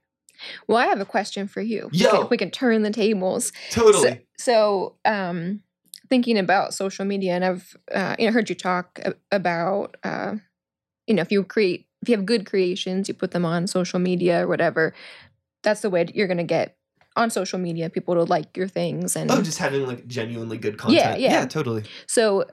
[0.67, 1.91] Well, I have a question for you.
[1.93, 3.53] We can, we can turn the tables.
[3.71, 5.63] totally So, um,
[6.09, 9.01] thinking about social media, and I've uh, you know heard you talk
[9.31, 10.37] about uh,
[11.07, 13.99] you know if you create if you have good creations, you put them on social
[13.99, 14.95] media or whatever.
[15.63, 16.77] That's the way you're gonna get
[17.17, 20.79] on social media people to like your things and oh just having like genuinely good
[20.79, 21.33] content yeah.
[21.41, 22.45] yeah, totally So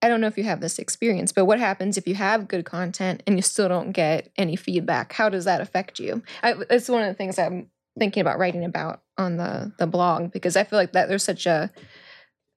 [0.00, 2.64] I don't know if you have this experience, but what happens if you have good
[2.64, 5.12] content and you still don't get any feedback?
[5.14, 6.22] How does that affect you?
[6.42, 7.68] I, it's one of the things I'm
[7.98, 11.46] thinking about writing about on the the blog because I feel like that there's such
[11.46, 11.70] a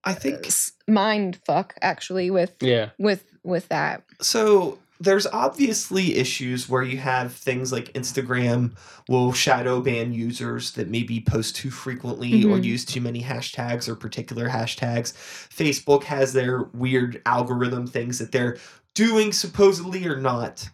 [0.03, 2.89] i think uh, s- mind fuck actually with Yeah.
[2.99, 4.03] with with that.
[4.21, 8.75] So there's obviously issues where you have things like Instagram
[9.07, 12.63] will shadow ban users that maybe post too frequently or Mhm.
[12.65, 15.13] use too many hashtags or particular hashtags.
[15.13, 18.57] Facebook has their weird algorithm things that they're
[18.93, 20.69] doing supposedly or not.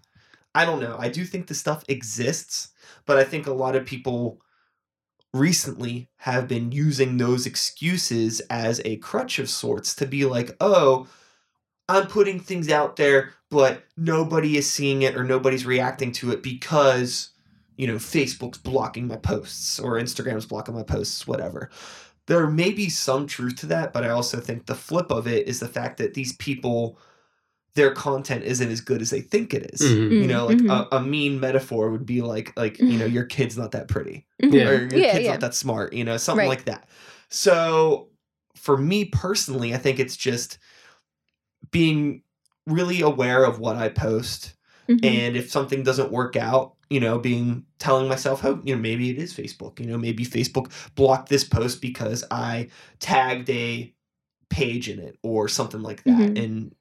[0.55, 0.95] I don't know.
[0.99, 2.69] I do think the stuff exists,
[3.05, 4.39] but I think a lot of people
[5.33, 11.07] recently have been using those excuses as a crutch of sorts to be like, oh,
[11.87, 16.41] I'm putting things out there, but nobody is seeing it or nobody's reacting to it
[16.41, 17.29] because,
[17.77, 21.69] you know, Facebook's blocking my posts or Instagram's blocking my posts, whatever.
[22.27, 25.47] There may be some truth to that, but I also think the flip of it
[25.47, 26.97] is the fact that these people,
[27.75, 29.81] their content isn't as good as they think it is.
[29.81, 30.21] Mhm.
[30.21, 30.87] You know, like Mhm.
[30.91, 34.25] a, a mean metaphor would be like, like you know, your kid's not that pretty
[34.39, 34.69] Yeah.
[34.69, 35.31] or your Yeah, kid's yeah.
[35.33, 36.57] not that smart, you know, something Right.
[36.57, 36.89] like that.
[37.29, 38.09] So
[38.55, 40.57] for me personally, I think it's just
[41.75, 42.21] being
[42.65, 44.53] really aware of what I post
[44.87, 45.03] Mhm.
[45.03, 49.09] and if something doesn't work out, you know, being telling myself, oh, you know, maybe
[49.09, 49.79] it is Facebook.
[49.79, 52.69] You know, maybe Facebook blocked this post because I
[52.99, 53.93] tagged a
[54.49, 56.17] page in it or something like that.
[56.17, 56.43] Mhm.
[56.43, 56.75] And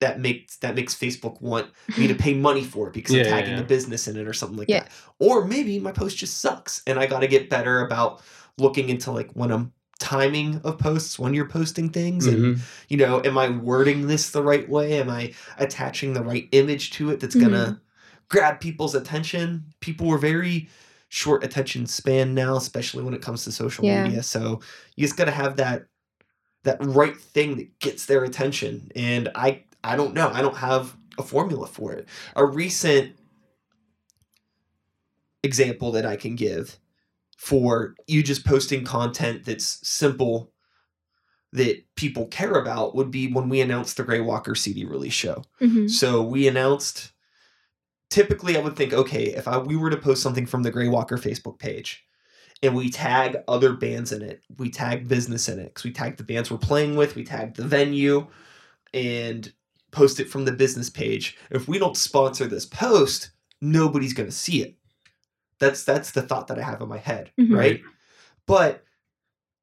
[0.00, 1.66] that makes that makes Facebook want
[1.98, 3.60] me to pay money for it because Yeah, I'm yeah, tagging yeah.
[3.60, 4.80] a business in it or something like Yeah.
[4.84, 4.92] that.
[5.18, 8.22] Or maybe my post just sucks and I got to get better about
[8.58, 12.60] looking into like when I'm timing of posts when you're posting things and Mhm.
[12.88, 15.00] you know am i wording this the right way?
[15.00, 17.80] Am i attaching the right image to it that's gonna
[18.28, 19.64] grab people's attention?
[19.80, 20.68] People are very
[21.08, 24.04] short attention span now especially when it comes to social Yeah.
[24.04, 24.60] media so
[24.96, 25.86] you just gotta have that
[26.64, 30.28] that right thing that gets their attention and i i don't know.
[30.34, 32.08] I don't have a formula for it.
[32.34, 33.14] A recent
[35.42, 36.76] example that i can give
[37.36, 40.52] for you just posting content that's simple
[41.52, 45.42] that people care about would be when we announced the Grey Walker CD release show.
[45.60, 45.90] Mhm.
[45.90, 47.12] So we announced.
[48.08, 50.88] Typically, I would think, okay, if I, we were to post something from the Grey
[50.88, 52.04] Walker Facebook page,
[52.62, 56.16] and we tag other bands in it, we tag business in it because we tag
[56.16, 58.26] the bands we're playing with, we tag the venue,
[58.94, 59.52] and
[59.90, 61.36] post it from the business page.
[61.50, 63.30] If we don't sponsor this post,
[63.60, 64.76] nobody's going to see it.
[65.60, 67.56] That's that's the thought that I have in my head, Mhm.
[67.56, 67.82] right?
[68.46, 68.82] But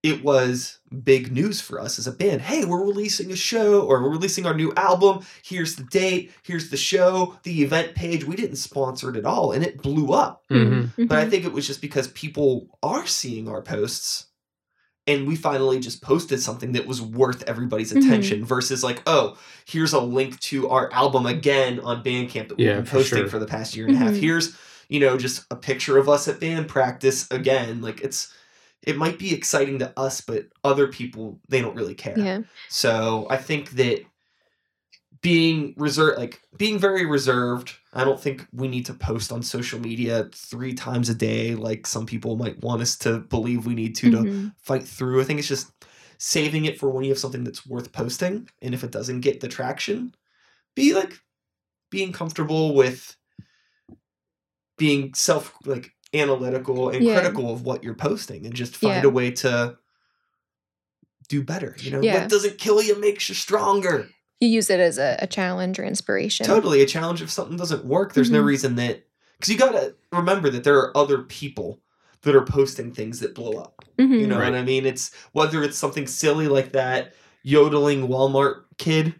[0.01, 2.41] it was big news for us as a band.
[2.41, 5.19] Hey, we're releasing a show or we're releasing our new album.
[5.45, 8.25] Here's the date, here's the show, the event page.
[8.25, 10.43] We didn't sponsor it at all and it blew up.
[10.51, 11.07] Mhm.
[11.07, 14.25] But I think it was just because people are seeing our posts
[15.07, 18.05] and we finally just posted something that was worth everybody's Mhm.
[18.05, 22.67] attention versus like, oh, here's a link to our album again on Bandcamp that we've
[22.67, 23.29] Yeah, been for posting sure.
[23.29, 24.13] for the past year and a half.
[24.15, 24.19] Mhm.
[24.19, 24.53] Here's,
[24.93, 27.81] you know, just a picture of us at band practice again.
[27.81, 28.31] Like it's
[28.83, 32.15] it might be exciting to us, but other people they don't really care.
[32.19, 32.41] yeah.
[32.69, 34.05] So I think that
[35.21, 39.79] being reserved, like being very reserved, I don't think we need to post on social
[39.79, 43.95] media three times a day, like some people might want us to believe we need
[43.97, 44.55] to to Mhm.
[44.57, 45.21] fight through.
[45.21, 45.71] I think it's just
[46.19, 49.39] saving it for when you have something that's worth posting, and if it doesn't get
[49.39, 50.13] the traction,
[50.75, 51.19] be like
[51.91, 53.17] being comfortable with
[54.83, 57.19] being self like analytical and Yeah.
[57.19, 59.09] critical of what you're posting, and just find Yeah.
[59.09, 59.77] a way to
[61.29, 61.75] do better.
[61.79, 62.19] You know, Yeah.
[62.19, 64.09] what doesn't kill you makes you stronger.
[64.41, 66.45] You use it as a, a challenge or inspiration.
[66.45, 68.13] Totally, a challenge if something doesn't work.
[68.13, 68.45] There's no Mhm.
[68.53, 69.05] reason that
[69.37, 71.79] because you gotta remember that there are other people
[72.23, 73.85] that are posting things that blow up.
[73.97, 74.19] Mhm.
[74.19, 74.51] You know Right.
[74.51, 74.85] what I mean?
[74.85, 79.15] It's whether it's something silly like that yodeling Walmart kid.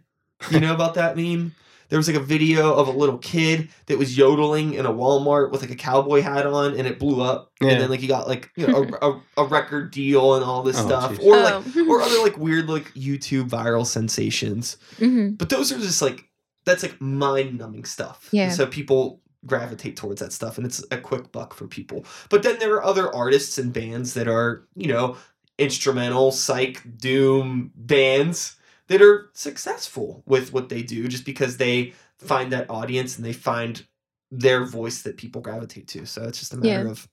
[0.51, 1.55] You know about that meme?
[1.93, 5.51] There was like a video of a little kid that was yodeling in a Walmart
[5.51, 7.51] with like a cowboy hat on, and it blew up.
[7.61, 7.69] Yeah.
[7.69, 10.63] And then like he got like you know a, a, a record deal and all
[10.63, 11.23] this Oh, stuff, jeez.
[11.23, 11.87] or like Oh.
[11.87, 14.77] or other like weird like YouTube viral sensations.
[14.97, 15.37] Mhm.
[15.37, 16.23] But those are just like
[16.65, 18.27] that's like mind numbing stuff.
[18.31, 18.49] Yeah.
[18.49, 22.05] So people gravitate towards that stuff and it's a quick buck for people.
[22.29, 25.17] But then there are other artists and bands that are, you know,
[25.59, 28.55] instrumental, psych, doom bands
[28.87, 33.33] that are successful with what they do just because they find that audience and they
[33.33, 33.85] find
[34.31, 36.05] their voice that people gravitate to.
[36.05, 36.91] So it's just a matter Yeah.
[36.91, 37.07] of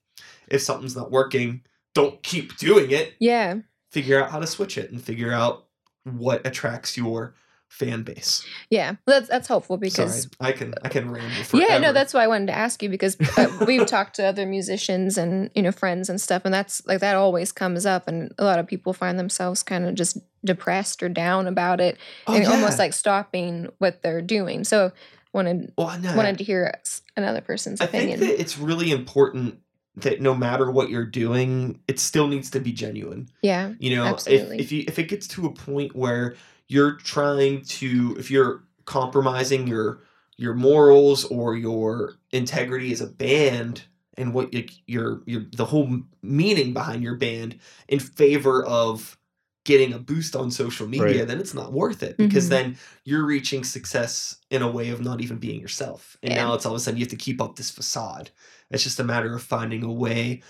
[0.49, 1.63] if something's not working,
[1.95, 3.15] don't keep doing it.
[3.21, 3.57] Yeah.
[3.91, 5.67] Figure out how to switch it and figure out
[6.05, 7.35] what attracts your
[7.71, 8.45] fan base.
[8.69, 8.97] Yeah.
[9.07, 11.67] That's that's helpful because Sorry, I can I can ramble forever.
[11.67, 14.45] Yeah, no, that's why I wanted to ask you because uh, we've talked to other
[14.45, 18.35] musicians and you know friends and stuff, and that's like that always comes up, and
[18.39, 21.97] a lot of people find themselves kind of just depressed or down about it,
[22.27, 22.51] oh, and yeah.
[22.51, 24.65] almost like stopping what they're doing.
[24.65, 24.93] So
[25.33, 26.75] wanted well, no, wanted to hear
[27.17, 28.21] another person's I think opinion.
[28.21, 29.61] that it's really important
[29.97, 33.29] that no matter what you're doing, it still needs to be genuine.
[33.43, 36.35] yeah, You know, if if you if it gets to a point where
[36.71, 40.03] you're trying to if you're compromising your
[40.37, 43.85] your morals or your integrity as a band
[44.17, 47.59] and what you, your your the whole meaning behind your band
[47.89, 49.17] in favor of
[49.65, 51.29] getting a boost on social media Right.
[51.29, 52.51] then it's not worth it because Mhm.
[52.51, 56.45] then you're reaching success in a way of not even being yourself and Yeah.
[56.45, 58.31] now it's all of a sudden you have to keep up this facade
[58.71, 60.43] it's just a matter of finding a way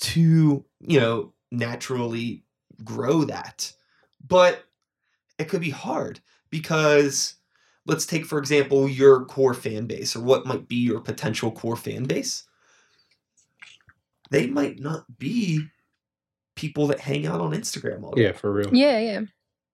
[0.00, 2.44] to you know naturally
[2.84, 3.72] grow that
[4.26, 4.64] but
[5.38, 6.20] it could be hard
[6.50, 7.36] because
[7.86, 11.76] let's take for example your core fan base or what might be your potential core
[11.76, 12.44] fan base
[14.30, 15.68] they might not be
[16.56, 18.70] people that hang out on instagram all day Yeah, for real.
[18.72, 19.20] yeah, yeah,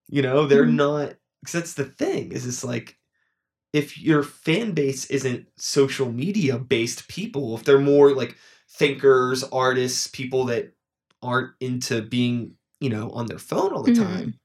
[0.08, 0.76] you know they're Mhm.
[0.76, 2.98] not because that's the thing is it's like
[3.72, 8.36] if your fan base isn't social media based people if they're more like
[8.70, 10.74] thinkers artists people that
[11.22, 13.92] aren't into being you know on their phone all the Mhm.
[13.92, 14.40] time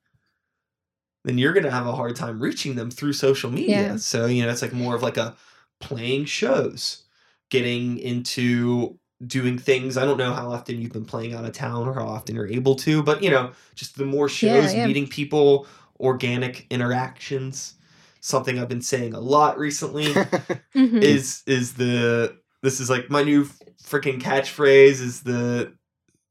[1.26, 3.95] then you're going to have a hard time reaching them through social media Yeah.
[3.97, 5.36] so you know it's like more of like a
[5.80, 7.03] playing shows
[7.49, 11.88] getting into doing things i don't know how often you've been playing out of town
[11.88, 14.86] or how often you're able to but you know just the more shows yeah.
[14.88, 15.67] meeting people
[15.99, 17.74] organic interactions
[18.22, 20.05] something i've been saying a lot recently
[20.76, 21.01] Mhm.
[21.01, 23.45] is is the this is like my new
[23.84, 25.74] freaking catchphrase is the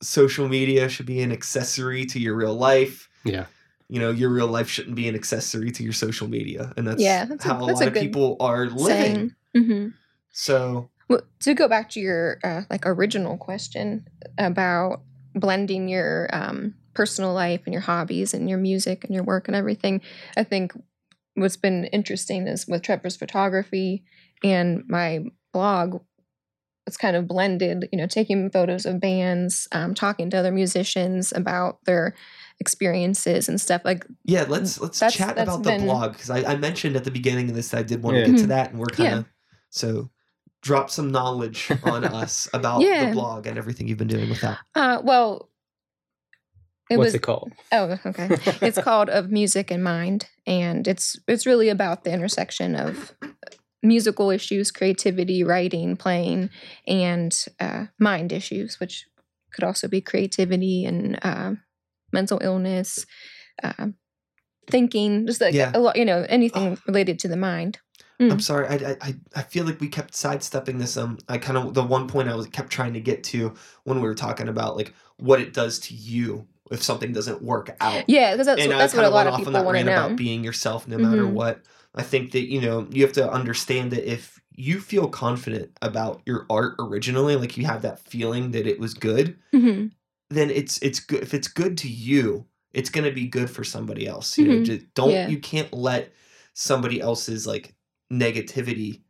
[0.00, 3.46] social media should be an accessory to your real life yeah.
[3.88, 7.02] You know your real life shouldn't be an accessory to your social media and that's,
[7.02, 9.64] Yeah, that's how a, that's lot a of people are living saying.
[9.66, 9.88] hmm
[10.30, 15.02] so Well, to go back to your uh, like original question about
[15.34, 19.56] blending your um, personal life and your hobbies and your music and your work and
[19.56, 20.00] everything,
[20.36, 20.72] I think
[21.34, 24.04] what's been interesting is with Trevor's photography
[24.44, 26.02] and my blog.
[26.86, 31.32] It's kind of blended, you know, taking photos of bands, um, talking to other musicians
[31.32, 32.14] about their
[32.60, 33.82] experiences and stuff.
[33.84, 37.04] Like, yeah let's let's That's- chat that's about the blog because I, I mentioned at
[37.04, 39.08] the beginning of this that i did want to get to that and we're kind
[39.10, 39.18] Yeah.
[39.18, 39.24] of
[39.70, 40.10] so
[40.62, 43.06] drop some knowledge on us about Yeah.
[43.06, 45.48] the blog and everything you've been doing with that uh, well,
[46.90, 47.52] it What's was it called?
[47.70, 48.28] Oh, okay.
[48.62, 53.12] it's called Of Music and Mind, and it's it's really about the intersection of
[53.82, 56.48] musical issues, creativity, writing, playing,
[56.86, 59.06] and uh, mind issues, which
[59.52, 61.52] could also be creativity and uh,
[62.12, 63.04] mental illness,
[63.62, 63.88] uh,
[64.70, 65.70] thinking, just like Yeah.
[65.74, 67.78] a lot, you know, anything related to the mind.
[68.20, 68.66] I'm sorry.
[68.66, 70.96] I, I I- feel like we kept sidestepping this.
[70.96, 73.54] Um, I kind of the one point I was kept trying to get to
[73.84, 77.76] when we were talking about like what it does to you if something doesn't work
[77.80, 78.02] out.
[78.08, 79.92] Yeah, because that's and that's what a lot of people want to know.
[79.92, 81.32] about being yourself no matter Mhm.
[81.32, 81.62] what.
[81.94, 86.20] I think that you know you have to understand that if you feel confident about
[86.26, 89.86] your art originally, like you have that feeling that it was good, hmm
[90.30, 91.22] then it's it's good.
[91.22, 94.38] If it's good to you, it's gonna be good for somebody else.
[94.38, 94.64] You know, Mhm.
[94.64, 95.28] just don't Yeah.
[95.28, 96.12] you can't let
[96.54, 97.74] somebody else's like
[98.12, 99.02] negativity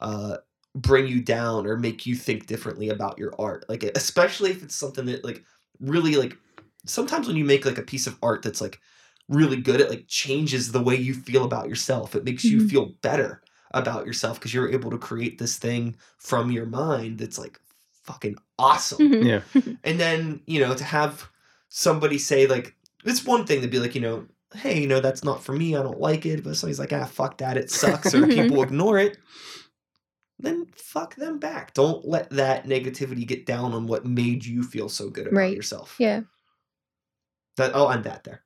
[0.00, 0.38] uh
[0.76, 3.64] bring you down or make you think differently about your art.
[3.68, 5.44] Like especially if it's something that like
[5.80, 6.36] really like
[6.86, 8.80] sometimes when you make like a piece of art that's like
[9.28, 12.14] really good, it like changes the way you feel about yourself.
[12.16, 12.68] It makes you Mhm.
[12.68, 17.38] feel better about yourself because you're able to create this thing from your mind that's
[17.38, 17.60] like
[18.04, 19.24] fucking awesome Mhm.
[19.24, 19.62] Yeah.
[19.84, 21.28] and then you know to have
[21.68, 25.24] somebody say like it's one thing to be like, you know, hey, you know, that's
[25.24, 25.76] not for me.
[25.76, 26.42] I don't like it.
[26.42, 27.56] But somebody's like, ah, fuck that.
[27.58, 28.14] It sucks.
[28.14, 29.18] Or people ignore it.
[30.38, 31.74] Then fuck them back.
[31.74, 35.54] Don't let that negativity get down on what made you feel so good about Right.
[35.56, 35.96] yourself.
[35.98, 36.22] Yeah.
[37.56, 38.42] That I'll end that there.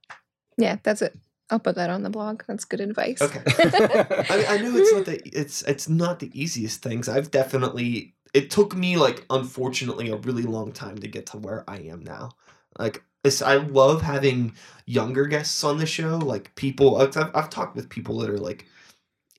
[0.56, 1.16] Yeah, that's it.
[1.50, 2.42] I'll put that on the blog.
[2.46, 3.22] That's good advice.
[3.22, 3.40] Okay.
[3.46, 7.08] I, I know it's not the it's it's not the easiest things.
[7.08, 11.64] I've definitely it took me like unfortunately a really long time to get to where
[11.68, 12.30] I am now.
[12.78, 14.54] Like it's, I love having
[14.86, 18.38] younger guests on the show, like people I've, I've I've talked with people that are
[18.38, 18.66] like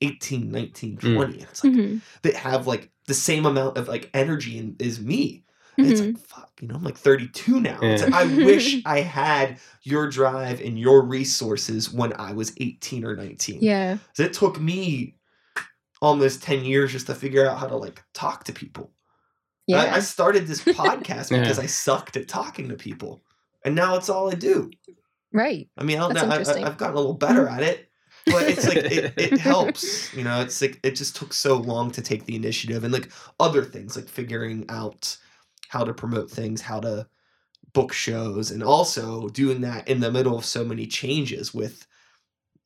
[0.02, 1.16] 18, 19, Mm.
[1.16, 1.34] 20.
[1.34, 2.02] and It's like Mhm.
[2.24, 5.44] that have like the same amount of like energy in, as me.
[5.78, 7.80] And it's like fuck, you know, I'm like 32 now.
[7.82, 8.08] It's Yeah.
[8.08, 13.16] like, I wish I had your drive and your resources when I was 18 or
[13.16, 13.62] 19.
[13.64, 13.98] Yeah.
[14.14, 15.16] So it took me
[16.02, 18.92] almost 10 years just to figure out how to like talk to people.
[19.68, 19.94] Yeah.
[19.94, 21.42] I started this podcast Yeah.
[21.42, 23.22] because I sucked at talking to people.
[23.66, 24.72] And now it's all I do.
[25.34, 25.68] right.
[25.78, 26.32] I mean, I don't That's know.
[26.32, 26.64] I, interesting.
[26.64, 27.90] I, I've gotten a little better at it,
[28.26, 30.14] but it's like it, it helps.
[30.14, 33.12] You know, it's like it just took so long to take the initiative and like
[33.40, 35.18] other things like figuring out
[35.68, 37.06] how to promote things, how to
[37.74, 41.86] book shows, and also doing that in the middle of so many changes with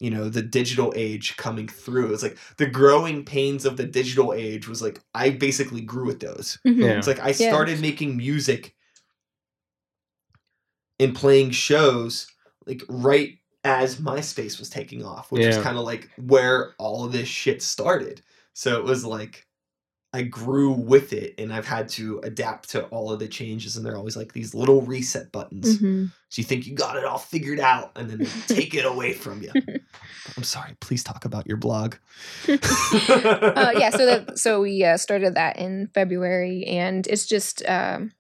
[0.04, 2.14] you know the digital age coming through.
[2.14, 6.20] It's like the growing pains of the digital age was like I basically grew with
[6.20, 6.60] those.
[6.68, 6.82] Mhm.
[6.82, 6.98] Yeah.
[6.98, 7.50] It's like I Yeah.
[7.50, 8.76] started making music
[11.00, 12.28] and playing shows
[12.66, 15.64] like right as MySpace was taking off, which was Yeah.
[15.64, 18.22] kind of like where all of this shit started.
[18.54, 19.48] So it was like
[20.14, 23.86] I grew with it and I've had to adapt to all of the changes and
[23.86, 25.80] they're always like these little reset buttons.
[25.80, 26.12] Mhm.
[26.30, 29.14] So you think you got it all figured out and then they take it away
[29.14, 29.52] from you.
[30.38, 31.96] I'm sorry, please talk about your blog.
[32.48, 38.12] uh, yeah, so that so we uh, started that in February, and it's just um,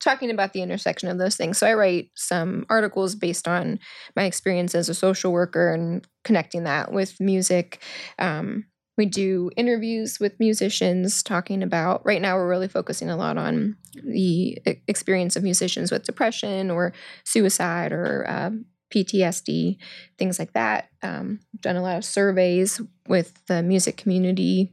[0.00, 1.58] talking about the intersection of those things.
[1.58, 3.78] So I write some articles based on
[4.14, 7.82] my experience as a social worker and connecting that with music.
[8.18, 8.66] Um,
[8.96, 12.04] we do interviews with musicians talking about.
[12.04, 16.92] Right now, we're really focusing a lot on the experience of musicians with depression or
[17.24, 19.76] suicide or um, PTSD,
[20.18, 20.88] things like that.
[21.02, 24.72] Um, done a lot of surveys with the music community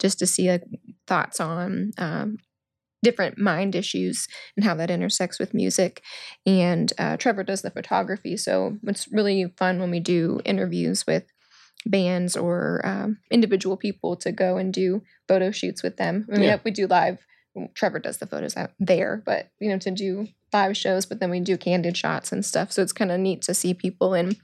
[0.00, 0.64] just to see like
[1.06, 2.38] thoughts on um,
[3.02, 6.02] different mind issues and how that intersects with music.
[6.46, 11.24] And uh, Trevor does the photography, so it's really fun when we do interviews with
[11.86, 16.26] bands or um, individual people to go and do photo shoots with them.
[16.28, 16.58] I mean, Yeah.
[16.64, 17.18] we do live.
[17.74, 21.30] Trevor does the photos out there, but you know to do live shows, but then
[21.30, 22.70] we do candid shots and stuff.
[22.72, 24.36] So it's kind of neat to see people in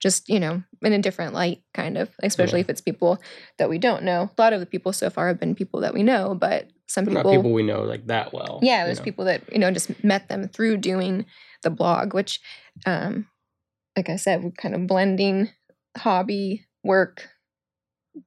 [0.00, 3.18] just you know in a different light, kind of, especially if it's people
[3.58, 4.30] that we don't know.
[4.36, 7.04] A lot of the people so far have been people that we know, but some
[7.04, 8.58] But people, not people we know like that well.
[8.62, 9.04] yeah, there's know.
[9.04, 11.26] people that you know just met them through doing
[11.62, 12.40] the blog, which,
[12.86, 13.26] um,
[13.96, 15.50] like I said, we're kind of blending
[15.96, 17.28] hobby work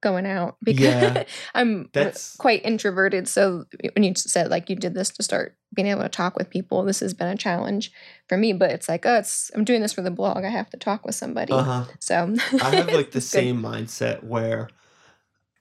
[0.00, 1.24] going out because Yeah,
[1.54, 3.28] I'm that's- quite introverted.
[3.28, 6.50] So when you said like you did this to start being able to talk with
[6.50, 7.92] people, this has been a challenge
[8.28, 8.52] for me.
[8.52, 10.44] But it's like, oh, it's I'm doing this for the blog.
[10.44, 11.52] I have to talk with somebody.
[11.52, 11.84] Uh-huh.
[11.98, 13.40] So I have like the it's good.
[13.40, 14.68] same mindset where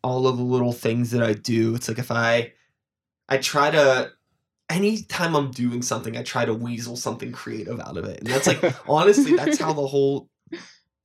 [0.04, 2.54] all of the little things that I do, it's like if I
[3.30, 4.12] I try to
[4.70, 8.20] anytime I'm doing something, I try to weasel something creative out of it.
[8.20, 10.30] And that's like honestly, that's how the whole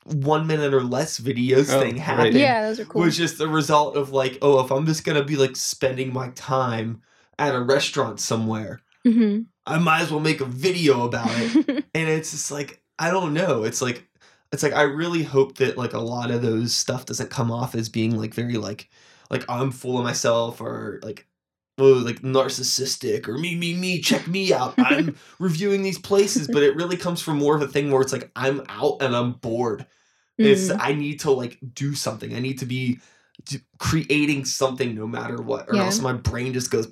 [0.07, 2.00] one minute or less videos Oh, thing right.
[2.02, 2.34] happened.
[2.36, 3.02] Yeah, those are cool.
[3.02, 6.28] Was just the result of like, oh, if I'm just gonna be like spending my
[6.30, 7.02] time
[7.38, 12.09] at a restaurant somewhere, hmm I might as well make a video about it and
[12.09, 14.07] it's just like i don't know it's like
[14.52, 17.74] it's like i really hope that like a lot of those stuff doesn't come off
[17.74, 18.88] as being like very like
[19.28, 21.26] like i'm full of myself or like
[21.78, 26.74] like narcissistic or me me me check me out i'm reviewing these places but it
[26.74, 29.86] really comes from more of a thing where it's like i'm out and i'm bored
[30.38, 30.76] it's Mhm.
[30.80, 32.98] i need to like do something i need to be
[33.44, 35.84] d- creating something no matter what or Yeah.
[35.84, 36.88] else my brain just goes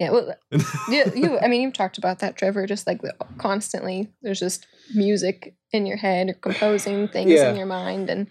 [0.00, 0.34] Yeah, well,
[0.90, 2.66] you, you, I mean, you've talked about that, Trevor.
[2.66, 7.48] Just like the- constantly, there's just music in your head, or composing things Yeah.
[7.50, 8.26] in your mind, and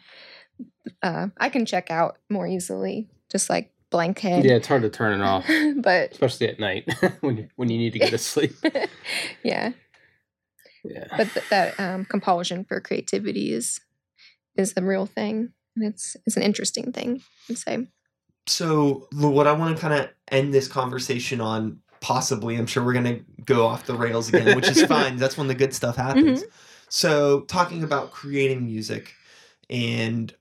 [1.01, 4.43] uh, I can check out more easily, just like blank head.
[4.43, 5.45] Yeah, it's hard to turn it off,
[5.77, 6.91] but especially at night
[7.21, 8.51] when you, when you need to get to sleep.
[9.43, 9.71] yeah,
[10.83, 11.07] Yeah.
[11.15, 13.79] but th- that um, compulsion for creativity is
[14.57, 17.21] is the real thing, and it's it's an interesting thing.
[17.49, 17.87] I'd say.
[18.47, 22.93] so what I want to kind of end this conversation on, possibly, I'm sure we're
[22.93, 25.17] gonna go off the rails again, which is fine.
[25.17, 26.43] That's when the good stuff happens.
[26.89, 29.13] So talking about creating music,
[29.69, 30.33] and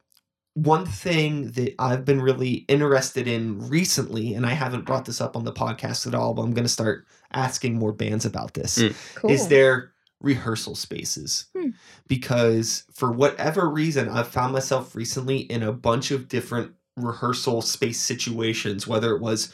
[0.55, 5.37] one thing that I've been really interested in recently, and I haven't brought this up
[5.37, 8.79] on the podcast at all, but I'm gonna start asking more bands about this.
[8.79, 8.95] Mm.
[9.15, 9.31] Cool.
[9.31, 11.71] Is there rehearsal spaces Hmm.
[12.07, 18.01] because for whatever reason I've found myself recently in a bunch of different rehearsal space
[18.01, 19.53] situations whether it was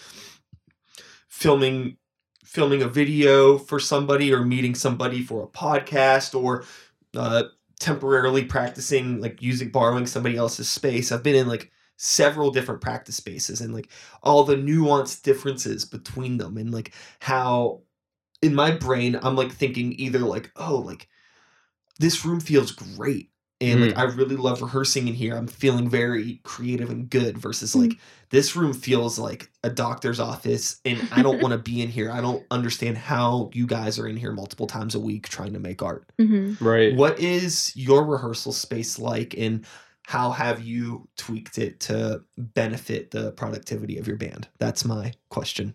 [1.28, 1.96] filming
[2.44, 6.64] filming a video for somebody or meeting somebody for a podcast or
[7.16, 7.44] uh,
[7.78, 11.12] temporarily practicing like using borrowing somebody else's space.
[11.12, 13.90] I've been in like several different practice spaces and like
[14.22, 17.82] all the nuanced differences between them and like how
[18.40, 21.08] in my brain i'm like thinking either like oh like
[21.98, 25.36] this room feels great and like i really love rehearsing in here.
[25.36, 27.92] I'm feeling very creative and good versus like
[28.30, 32.10] this room feels like a doctor's office and i don't want to be in here.
[32.10, 35.58] I don't understand how you guys are in here multiple times a week trying to
[35.60, 36.10] make art.
[36.18, 36.94] Hmm Right.
[36.94, 39.64] what is your rehearsal space like and
[40.06, 44.48] how have you tweaked it to benefit the productivity of your band?
[44.58, 45.74] That's my question.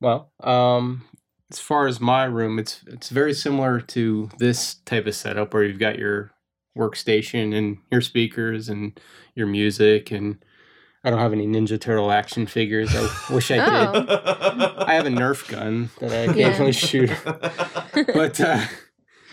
[0.00, 1.04] Well, um,
[1.52, 5.62] as far as my room, it's it's very similar to this type of setup where
[5.62, 6.32] you've got your
[6.78, 8.98] workstation and your speakers and
[9.34, 10.38] your music and
[11.04, 12.90] I don't have any Ninja Turtle action figures.
[12.94, 14.10] I wish I did.
[14.10, 16.48] I have a Nerf gun that I Yeah.
[16.48, 18.64] occasionally shoot, but uh,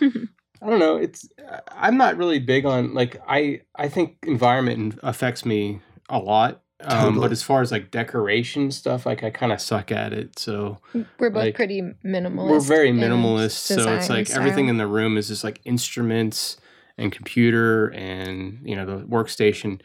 [0.00, 0.96] I don't know.
[0.96, 1.28] It's
[1.68, 6.62] I'm not really big on like I I think environment affects me a lot.
[6.82, 7.20] Um, Totally.
[7.20, 10.38] But as far as like decoration stuff, like I kind of suck at it.
[10.38, 10.78] So
[11.18, 12.48] We're both Like, pretty minimalist.
[12.48, 13.50] we're very minimalist.
[13.52, 16.58] So it's design like everything in the room is just like instruments
[16.98, 19.80] and computer and you know the workstation.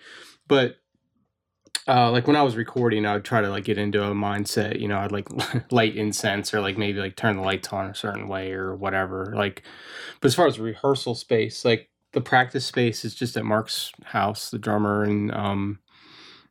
[0.47, 0.77] But
[1.87, 4.79] uh, like when I was recording, I would try to like get into a mindset.
[4.79, 5.27] You know, I'd like
[5.71, 9.33] light incense or like maybe like turn the lights on a certain way or whatever.
[9.35, 9.63] Like,
[10.19, 14.51] but as far as rehearsal space, like the practice space is just at Mark's house,
[14.51, 15.79] the drummer, and um,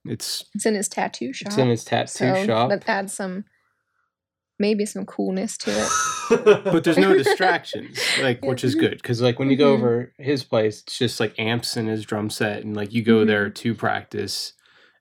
[0.05, 1.49] it's It's in his tattoo shop.
[1.49, 2.71] it's in his tattoo so shop.
[2.71, 3.45] That adds some,
[4.61, 6.45] maybe some coolness to it.
[6.65, 9.79] but there's no distractions like which is good because like when you go Mhm.
[9.79, 13.25] over his place it's just like amps and his drum set and like you go
[13.25, 14.53] there to practice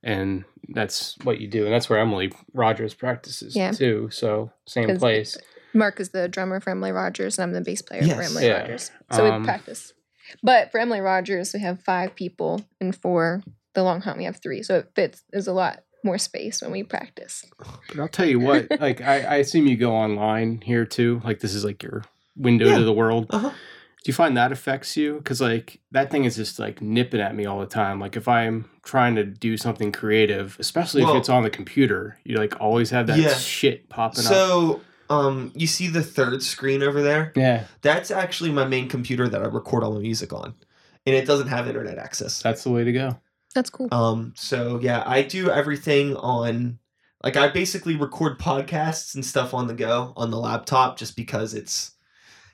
[0.02, 3.72] and that's what you do and that's where emily rogers practices Yeah.
[3.72, 5.38] too so same place
[5.72, 8.62] Mark is the drummer for Emily Rogers, and I'm the bass player for Emily Yeah.
[8.62, 8.90] Rogers.
[9.12, 9.94] So Um, we practice.
[10.42, 13.44] But for Emily Rogers, we have five people, and for
[13.76, 14.64] the Long Hunt, we have three.
[14.64, 15.24] So it fits.
[15.30, 17.46] There's a lot more space when we practice.
[17.90, 21.40] but i'll tell you what like I, I assume you go online here too like
[21.40, 22.04] this is like your
[22.38, 22.78] window Yeah.
[22.80, 23.50] to the world uh-huh.
[23.50, 23.56] do
[24.06, 27.46] you find that affects you because like that thing is just like nipping at me
[27.46, 31.30] all the time like if i'm trying to do something creative especially Well- if it's
[31.30, 33.34] on the computer you like always have that Yeah.
[33.36, 38.52] shit popping up so um you see the third screen over there yeah that's actually
[38.52, 40.54] my main computer that i record all my music on
[41.06, 43.18] and it doesn't have internet access that's the way to go
[43.56, 43.88] That's cool.
[43.92, 46.80] Um, so yeah, I do everything on
[47.24, 51.54] like I basically record podcasts and stuff on the go on the laptop just because
[51.54, 51.92] it's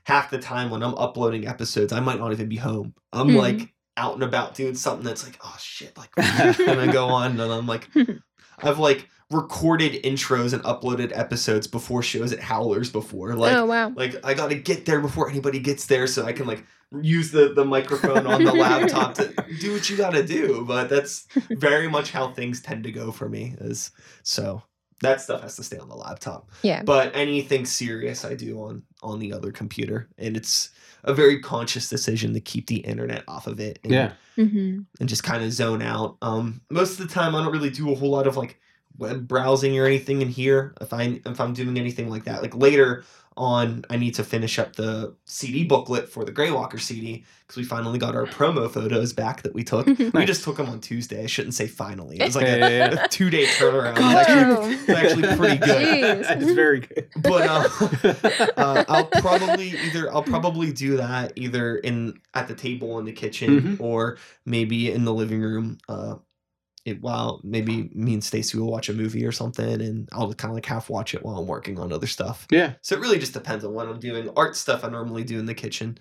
[0.04, 2.94] half the time when I'm uploading episodes, I might not even be home.
[3.12, 3.38] I'm Mhm.
[3.38, 7.40] like out and about doing something that's like, oh shit, like and I go on
[7.40, 7.90] and I'm like
[8.60, 13.36] I've like recorded intros and uploaded episodes before shows at Howlers before.
[13.36, 13.90] Like oh wow.
[13.96, 16.64] like I gotta get there before anybody gets there so I can like
[17.02, 20.64] use the, the microphone on the laptop to do what you gotta do.
[20.66, 23.56] But that's very much how things tend to go for me.
[23.60, 23.92] Is
[24.24, 24.64] so
[25.02, 26.50] that stuff has to stay on the laptop.
[26.62, 26.84] Yeah.
[26.84, 30.10] But anything serious I do on on the other computer.
[30.18, 30.70] And it's
[31.04, 35.08] a very conscious decision to keep the internet off of it and, yeah hmm and
[35.08, 36.18] just kind of zone out.
[36.22, 38.60] Um most of the time I don't really do a whole lot of like
[38.98, 42.42] web browsing or anything in here if I if I'm doing anything like that.
[42.42, 43.04] Like later
[43.38, 47.66] on, I need to finish up the CD booklet for the Greywalker CD because we
[47.66, 49.86] finally got our promo photos back that we took.
[50.14, 51.22] We just took them on Tuesday.
[51.22, 52.18] I shouldn't say finally.
[52.22, 53.04] It was like a, yeah, yeah.
[53.04, 53.98] a two day turnaround.
[53.98, 56.24] It actually, it actually pretty good.
[56.26, 56.32] Jeez.
[56.42, 62.22] it's very good But uh, uh, I'll probably either I'll probably do that either in
[62.34, 63.82] at the table in the kitchen Mhm.
[63.82, 65.78] or maybe in the living room.
[65.90, 66.16] Uh,
[66.86, 70.52] it, while maybe me and Stacy will watch a movie or something, and I'll kind
[70.52, 72.48] of like half watch it while I'm working on other stuff.
[72.52, 74.30] yeah So it really just depends on what I'm doing.
[74.38, 75.98] Art stuff I normally do in the kitchen.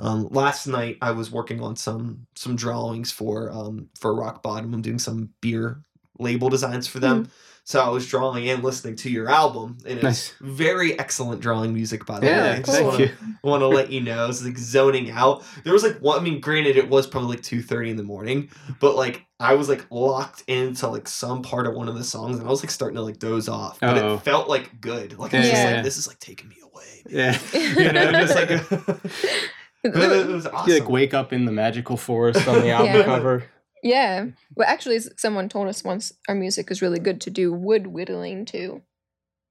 [0.00, 4.74] Um, last night I was working on some some drawings for um, for Rock Bottom.
[4.74, 5.80] I'm doing some beer
[6.18, 7.30] label designs for them.
[7.66, 10.34] So I was drawing and listening to your album, and it's Nice.
[10.42, 12.56] very excellent drawing music, by the yeah way.
[12.58, 13.10] Just thank wanna, you
[13.42, 15.42] want to let you know, it's like zoning out.
[15.64, 16.18] There was like one.
[16.18, 18.50] I mean, granted, it was probably like two thirty in the morning,
[18.80, 22.38] but like I was like locked into like some part of one of the songs,
[22.38, 23.80] and I was like starting to like doze off.
[23.80, 24.14] But Uh-oh.
[24.16, 25.18] it felt like good.
[25.18, 27.02] Like I was just like, this is like taking me away.
[27.08, 28.48] yeah You know, just like
[29.82, 30.70] but it was awesome.
[30.70, 33.04] you like wake up in the magical forest on the album Yeah.
[33.04, 33.44] cover
[33.84, 34.26] Yeah.
[34.56, 38.44] Well, actually, someone told us once our music is really good to do wood whittling
[38.46, 38.82] too.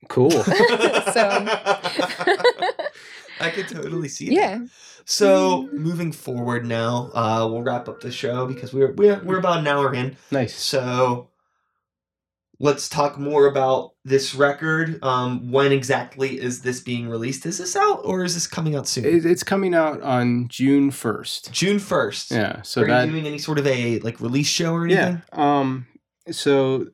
[0.10, 0.32] cool
[1.14, 1.46] So-
[3.40, 4.34] I could totally see that.
[4.36, 4.60] yeah.
[5.06, 9.60] So moving forward now, uh, we'll wrap up the show because we're we're we're about
[9.60, 10.16] an hour in.
[10.32, 10.56] Nice.
[10.56, 11.30] So
[12.64, 15.04] let's talk more about this record.
[15.04, 17.46] Um, when exactly is this being released?
[17.46, 19.04] Is this out or is this coming out soon?
[19.06, 21.52] It, it's coming out on June first.
[21.52, 22.32] June first.
[22.32, 22.62] Yeah.
[22.62, 25.22] So Are that you doing any sort of a like release show or anything?
[25.34, 25.62] Yeah.
[25.62, 25.88] Um.
[26.32, 26.88] So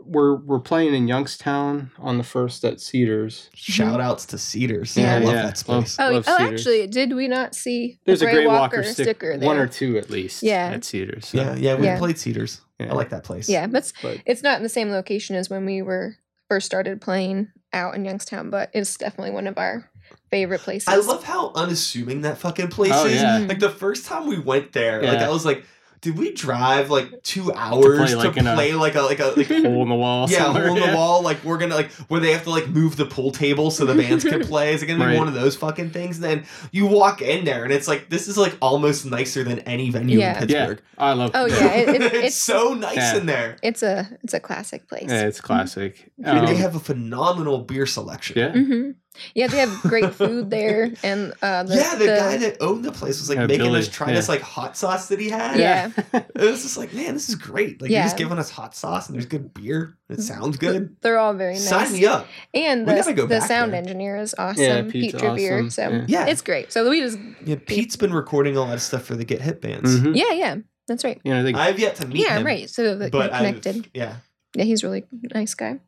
[0.00, 3.50] we're we're playing in Youngstown on the first at Cedars.
[3.54, 4.96] Shout outs to Cedars.
[4.96, 5.16] Yeah.
[5.16, 5.42] I love Yeah.
[5.42, 5.96] that Love- space.
[5.98, 8.82] Oh, Love oh, actually, did we not see There's the a Grey Grey Walker, Walker,
[8.84, 9.46] stick- sticker there?
[9.46, 10.42] one or two at least.
[10.42, 10.70] Yeah.
[10.74, 11.28] At Cedars.
[11.28, 11.98] so, yeah, yeah, we Yeah.
[11.98, 12.60] played Cedars.
[12.78, 12.90] Yeah.
[12.90, 13.48] I like that place.
[13.48, 16.16] Yeah, but it's, But it's not in the same location as when we were
[16.48, 19.90] first started playing out in Youngstown, but it's definitely one of our
[20.30, 20.88] favorite places.
[20.88, 23.20] I love how unassuming that fucking place Oh, is.
[23.20, 23.38] yeah.
[23.38, 23.48] Mm-hmm.
[23.48, 25.64] Like the first time we went there, like I was like,
[26.00, 29.18] did we drive like two hours to play like, in a- play like a like
[29.20, 30.28] a like hole in the wall.
[30.30, 30.94] yeah, somewhere, hole in the yeah.
[30.94, 31.22] wall.
[31.22, 33.94] Like we're gonna like where they have to like move the pool table so the
[33.94, 34.74] bands can play.
[34.74, 35.18] Is it gonna be Right.
[35.18, 36.20] one of those fucking things?
[36.20, 39.90] then you walk in there and it's like this is like almost nicer than any
[39.90, 40.42] venue Yeah.
[40.42, 40.66] in Yeah.
[40.66, 40.82] Pittsburgh.
[40.98, 41.30] I love.
[41.34, 43.16] Oh, yeah, it- it- it's, it's- so nice Yeah.
[43.16, 43.56] in there.
[43.62, 45.06] it's a it's a classic place.
[45.08, 46.10] Yeah, it's classic.
[46.24, 48.38] And they Um, have a phenomenal beer selection.
[48.38, 48.52] yeah.
[48.52, 48.90] hmm
[49.34, 52.92] Yeah, they have great food there, and uh, the, yeah, the, guy that owned the
[52.92, 54.14] place was like Yeah, making Billy, us try yeah.
[54.14, 55.58] this like hot sauce that he had.
[55.58, 55.90] Yeah.
[56.38, 57.82] It was just like, man, this is great.
[57.82, 59.96] Like you're just giving us hot sauce and there's good beer.
[60.08, 60.96] It sounds good.
[61.00, 61.68] They're all very nice.
[61.68, 62.26] Sign me up.
[62.54, 63.80] And We the, gotta go the sound there.
[63.80, 64.62] engineer is awesome.
[64.62, 65.58] Yeah, Pete Pete's Trevere.
[65.58, 65.70] awesome.
[65.70, 66.04] So Yeah.
[66.06, 66.26] Yeah.
[66.26, 66.72] it's great.
[66.72, 69.60] So we just Yeah, Pete's been recording a lot of stuff for the Get Hit
[69.60, 69.98] bands.
[69.98, 70.14] Mhm.
[70.16, 70.56] yeah, yeah,
[70.86, 71.20] that's right.
[71.24, 72.22] You know, they, I've yet to meet him.
[72.24, 72.46] Yeah, him.
[72.46, 72.70] right.
[72.70, 73.90] So that But we're I've- connected.
[73.94, 74.16] yeah.
[74.54, 75.04] Yeah, he's a really
[75.34, 75.80] nice guy.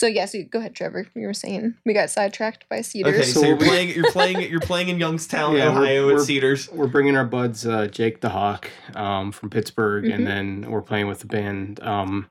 [0.00, 1.06] So yeah, so go ahead, Trevor.
[1.14, 3.12] You were saying we got sidetracked by Cedars.
[3.14, 6.08] Okay, so, So you're we- playing you're playing you're playing in Youngstown, Yeah, we're- Ohio
[6.08, 6.70] at we're- Cedars.
[6.72, 10.14] we're bringing our buds uh, Jake the Hawk um, from Pittsburgh, Mhm.
[10.14, 12.28] and then we're playing with a band um,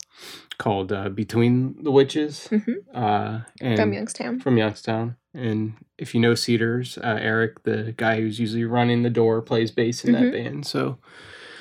[0.58, 2.78] called uh, Between the Witches, Mhm.
[2.92, 4.40] uh, and from Youngstown.
[4.40, 5.16] from Youngstown.
[5.36, 9.70] And if you know Cedars, uh, Eric, the guy who's usually running the door, plays
[9.70, 10.20] bass in Mhm.
[10.22, 10.66] that band.
[10.66, 10.98] So,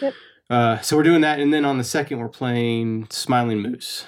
[0.00, 0.14] Yep.
[0.48, 4.06] uh, so we're doing that, and then on the second, we're playing Smiling Moose.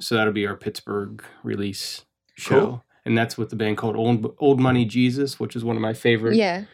[0.00, 2.04] So that'll be our Pittsburgh release
[2.36, 2.60] show.
[2.60, 2.84] Cool.
[3.04, 5.94] And that's with the band called Old, Old Money Jesus, which is one of my
[5.94, 6.64] favorite Yeah,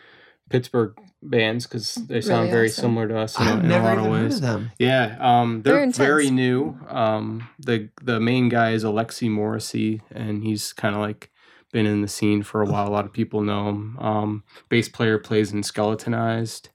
[0.51, 2.83] Pittsburgh bands because they sound Really very awesome.
[2.83, 4.35] similar to us in, a- I've in a lot even of heard ways.
[4.37, 4.71] of them.
[4.79, 6.79] Yeah, um, they're, They're very new.
[6.89, 11.31] Um, the the main guy is Alexi Morrissey, and he's kind of like
[11.73, 12.87] been in the scene for a while.
[12.89, 13.97] A lot of people know him.
[13.99, 16.69] Um, bass player plays in Skeletonized.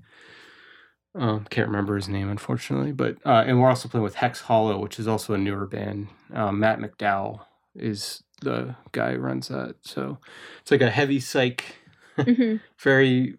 [1.16, 4.80] Um, can't remember his name unfortunately, but uh, and we're also playing with Hex Hollow,
[4.80, 6.07] which is also a newer band.
[6.34, 7.41] Um, Matt McDowell
[7.76, 9.76] is the guy who runs that.
[9.82, 10.20] So
[10.62, 11.64] it's like a heavy psych.
[12.16, 13.36] hmm Very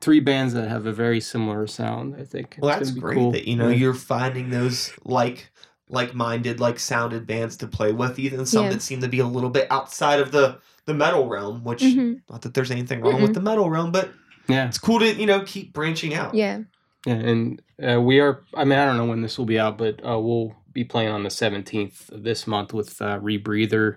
[0.00, 2.16] three bands that have a very similar sound.
[2.18, 2.56] I think.
[2.58, 3.30] Well, It's that's gonna be great cool.
[3.32, 5.50] that you know you're finding those like
[5.88, 8.70] like-minded, like sounded bands to play with, even some Yeah.
[8.70, 11.62] that seem to be a little bit outside of the the metal realm.
[11.64, 14.12] Which hmm not that there's anything wrong with the metal realm, but
[14.48, 14.66] Yeah.
[14.66, 16.34] it's cool to you know keep branching out.
[16.34, 16.60] Yeah.
[17.06, 18.42] Yeah, and uh, we are.
[18.54, 21.08] I mean, I don't know when this will be out, but uh, we'll be playing
[21.10, 23.96] on the seventeenth of this month with uh, Rebreather,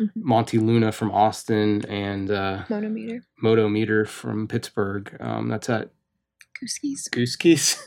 [0.00, 0.10] Mhm.
[0.16, 3.20] Monte Luna from Austin, and uh, Monometer.
[3.40, 5.16] Moto Meter from Pittsburgh.
[5.20, 5.90] Um, that's at
[6.60, 7.08] Gooski's.
[7.08, 7.80] Goose Keys.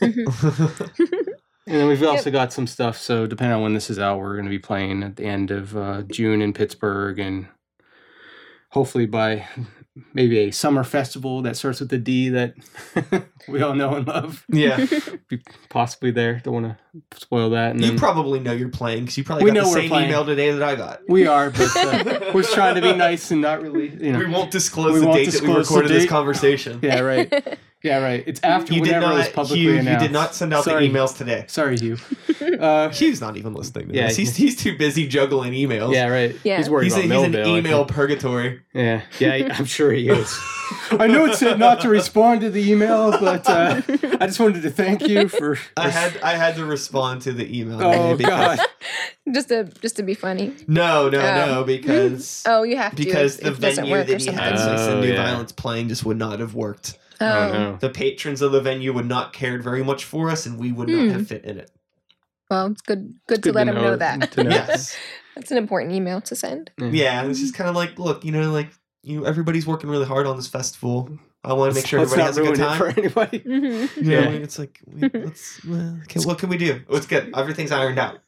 [1.70, 2.96] And then we've also got some stuff.
[2.96, 5.50] So depending on when this is out, we're going to be playing at the end
[5.50, 7.46] of uh, June in Pittsburgh, and
[8.70, 9.46] hopefully by
[10.14, 12.54] maybe a summer festival that starts with a D that
[13.48, 14.44] we all know and love.
[14.48, 14.86] yeah.
[15.28, 16.40] Be possibly there.
[16.42, 16.66] Don't want
[17.10, 17.72] to spoil that.
[17.72, 19.88] And You then probably know you're playing because you probably We got know the same
[19.90, 20.08] playing.
[20.08, 21.00] email today that I got.
[21.08, 24.18] we are, but uh, we're trying to be nice and not really, you know.
[24.20, 26.80] We won't disclose We the won't date that we disclose recorded this conversation.
[26.82, 27.58] Yeah, right.
[27.82, 28.24] Yeah, right.
[28.26, 29.34] It's after You did whenever it was not.
[29.34, 30.88] publicly Hugh, you did not send out Sorry.
[30.88, 31.44] the emails today.
[31.48, 31.96] Sorry, Hugh.
[32.58, 34.16] Uh, Hugh's not even listening to Yeah, this.
[34.16, 35.92] He's, he's too busy juggling emails.
[35.92, 36.34] yeah, right.
[36.44, 36.56] Yeah.
[36.56, 38.62] He's worried He's, a, he's an mail email purgatory.
[38.72, 40.36] Yeah, yeah, I'm sure he is.
[40.90, 43.82] I know it said not to respond to the email, but uh,
[44.20, 45.58] I just wanted to thank you for.
[45.76, 47.80] I had I had to respond to the email.
[47.82, 48.66] Oh because- God!
[49.32, 50.54] just to just to be funny.
[50.66, 51.46] No, no, Oh.
[51.46, 55.00] no, because Oh, you have to because the venue that he had Six and Oh,
[55.00, 55.22] New yeah.
[55.22, 56.98] Violence playing just would not have worked.
[57.20, 57.76] Oh Oh, no!
[57.80, 60.88] The patrons of the venue would not cared very much for us, and we would
[60.88, 61.10] not Hmm.
[61.10, 61.70] have fit in it.
[62.50, 63.14] well, it's good.
[63.26, 64.32] Good, Good to let him know that.
[64.32, 64.50] to know.
[64.50, 64.96] Yes.
[65.34, 66.70] That's an important email to send.
[66.78, 68.68] Yeah, and it's just kind of like, look, you know, like
[69.02, 71.10] you, everybody's working really hard on this festival.
[71.44, 73.24] I want to make sure Let's everybody not has a good ruin it time.
[73.24, 73.38] for anybody.
[73.96, 74.28] hmm You know, Yeah.
[74.30, 76.82] it's like, we, let's, well, okay, what can we do?
[76.88, 77.30] Oh, it's good.
[77.36, 78.18] Everything's ironed out.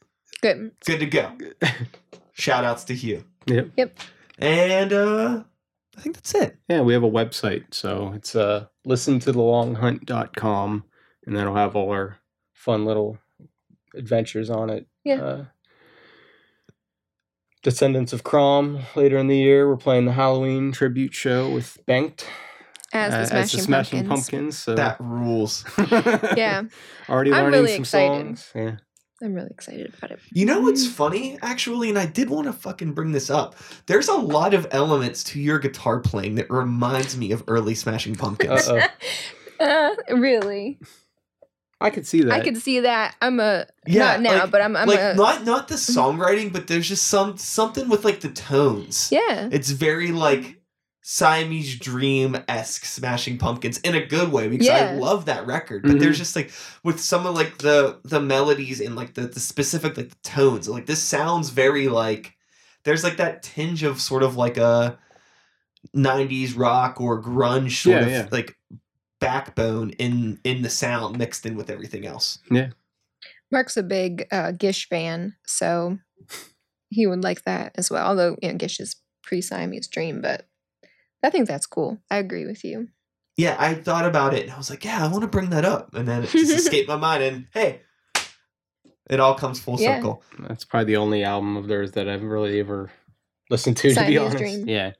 [0.41, 0.71] Good.
[0.85, 1.31] Good to go.
[2.33, 3.23] Shout outs to Hugh.
[3.47, 3.71] Yep.
[3.75, 3.99] Yep.
[4.39, 5.43] And uh
[5.97, 6.57] I think that's it.
[6.69, 10.83] Yeah, we have a website, so it's uh, listen to the longhunt.com,
[11.25, 12.17] and that'll have all our
[12.53, 13.17] fun little
[13.95, 14.87] adventures on it.
[15.03, 15.21] Yeah.
[15.21, 15.45] Uh,
[17.63, 19.67] Descendants of Crom later in the year.
[19.69, 22.25] We're playing the Halloween tribute show with Banked
[22.91, 24.29] as the uh, Smashing, as the Smashing Pumpkins.
[24.29, 24.57] Pumpkins.
[24.57, 25.63] so That rules.
[26.35, 26.63] Yeah,
[27.09, 28.39] already I'm learning really some excited.
[28.39, 28.51] songs.
[28.55, 28.75] Yeah.
[29.21, 30.19] I'm really excited about it.
[30.31, 33.55] You know what's funny, actually, and I did want to fucking bring this up.
[33.85, 38.15] There's a lot of elements to your guitar playing that reminds me of early Smashing
[38.15, 38.67] Pumpkins.
[38.67, 38.87] Uh-oh.
[39.59, 40.79] Uh, really,
[41.79, 42.33] I could see that.
[42.33, 43.15] I could see that.
[43.21, 46.51] I'm a Yeah, not now, like- but I'm I'm like a not not the songwriting,
[46.51, 49.09] but there's just some something with like the tones.
[49.11, 49.49] yeah.
[49.51, 50.60] It's very like
[51.13, 55.81] Siamese Dream esque Smashing Pumpkins in a good way because I love that record.
[55.83, 55.99] But Mhm.
[55.99, 56.51] there's just like
[56.85, 60.69] with some of like the the melodies and like the, the specific like the tones.
[60.69, 62.37] Like this sounds very like
[62.85, 64.97] there's like that tinge of sort of like a
[65.93, 68.27] 90s rock or grunge sort Yeah, of yeah.
[68.31, 68.57] like
[69.19, 72.39] backbone in in the sound mixed in with everything else.
[72.49, 72.69] Yeah.
[73.51, 75.97] Mark's a big uh, Gish fan, so
[76.89, 78.07] he would like that as well.
[78.07, 80.47] Although you know, Gish is pre Siamese Dream, but
[81.23, 81.99] I think that's cool.
[82.09, 82.87] I agree with you.
[83.37, 85.65] Yeah, I thought about it and I was like, yeah, I want to bring that
[85.65, 85.93] up.
[85.95, 87.81] And then it just escaped my mind and hey,
[89.09, 89.95] it all comes full Yeah.
[89.97, 90.23] circle.
[90.39, 92.91] That's probably the only album of theirs that I've really ever
[93.49, 93.93] listened to.
[93.93, 94.67] to be honest, Dream.
[94.67, 94.91] yeah.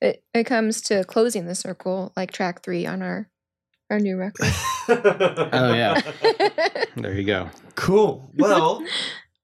[0.00, 3.28] It it comes to closing the circle, like track three on our
[3.90, 4.52] our new record.
[4.90, 6.00] Oh, yeah.
[6.96, 7.50] There you go.
[7.74, 8.30] Cool.
[8.38, 8.82] Well,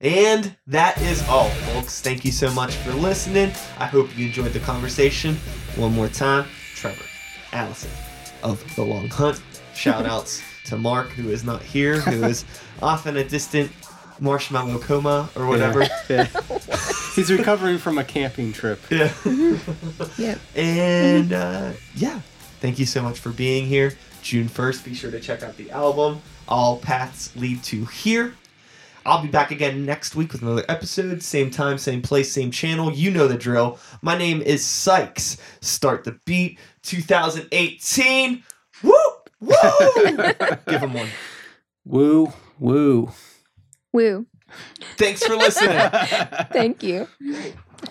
[0.04, 2.00] and that is all, folks.
[2.02, 3.52] Thank you so much for listening.
[3.78, 5.36] I hope you enjoyed the conversation.
[5.76, 7.04] One more time, Trevor,
[7.52, 7.90] Allison
[8.42, 9.40] of The Long Hunt.
[9.74, 12.44] Shout outs to Mark, who is not here, who is
[12.82, 13.72] off in a distant
[14.20, 15.86] marshmallow coma or whatever.
[16.08, 16.26] Yeah.
[17.14, 18.80] He's recovering from a camping trip.
[18.90, 19.12] Yeah.
[20.18, 20.38] Yep.
[20.54, 22.20] And uh, yeah,
[22.60, 23.94] thank you so much for being here.
[24.22, 26.20] June 1st, be sure to check out the album.
[26.46, 28.34] All paths lead to here.
[29.06, 31.22] I'll be back again next week with another episode.
[31.22, 32.92] Same time, same place, same channel.
[32.92, 33.78] You know the drill.
[34.02, 35.36] My name is Sykes.
[35.60, 38.42] Start the beat 2018.
[38.82, 38.92] Woo!
[39.40, 39.52] Woo!
[40.68, 41.08] Give him one.
[41.84, 43.10] Woo, woo.
[43.92, 44.26] Woo!
[44.96, 45.76] Thanks for listening.
[46.52, 47.06] Thank you.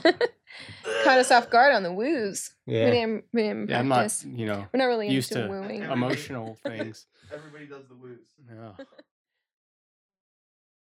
[0.04, 2.52] Caught us off guard on the woos.
[2.66, 2.90] We Yeah.
[2.90, 4.26] didn't, we didn't Yeah, I'm not, practice.
[4.26, 5.84] you know, We're not really used into to wooing.
[5.84, 7.06] emotional things.
[7.34, 8.20] Everybody does the woos.
[8.50, 8.84] Yeah.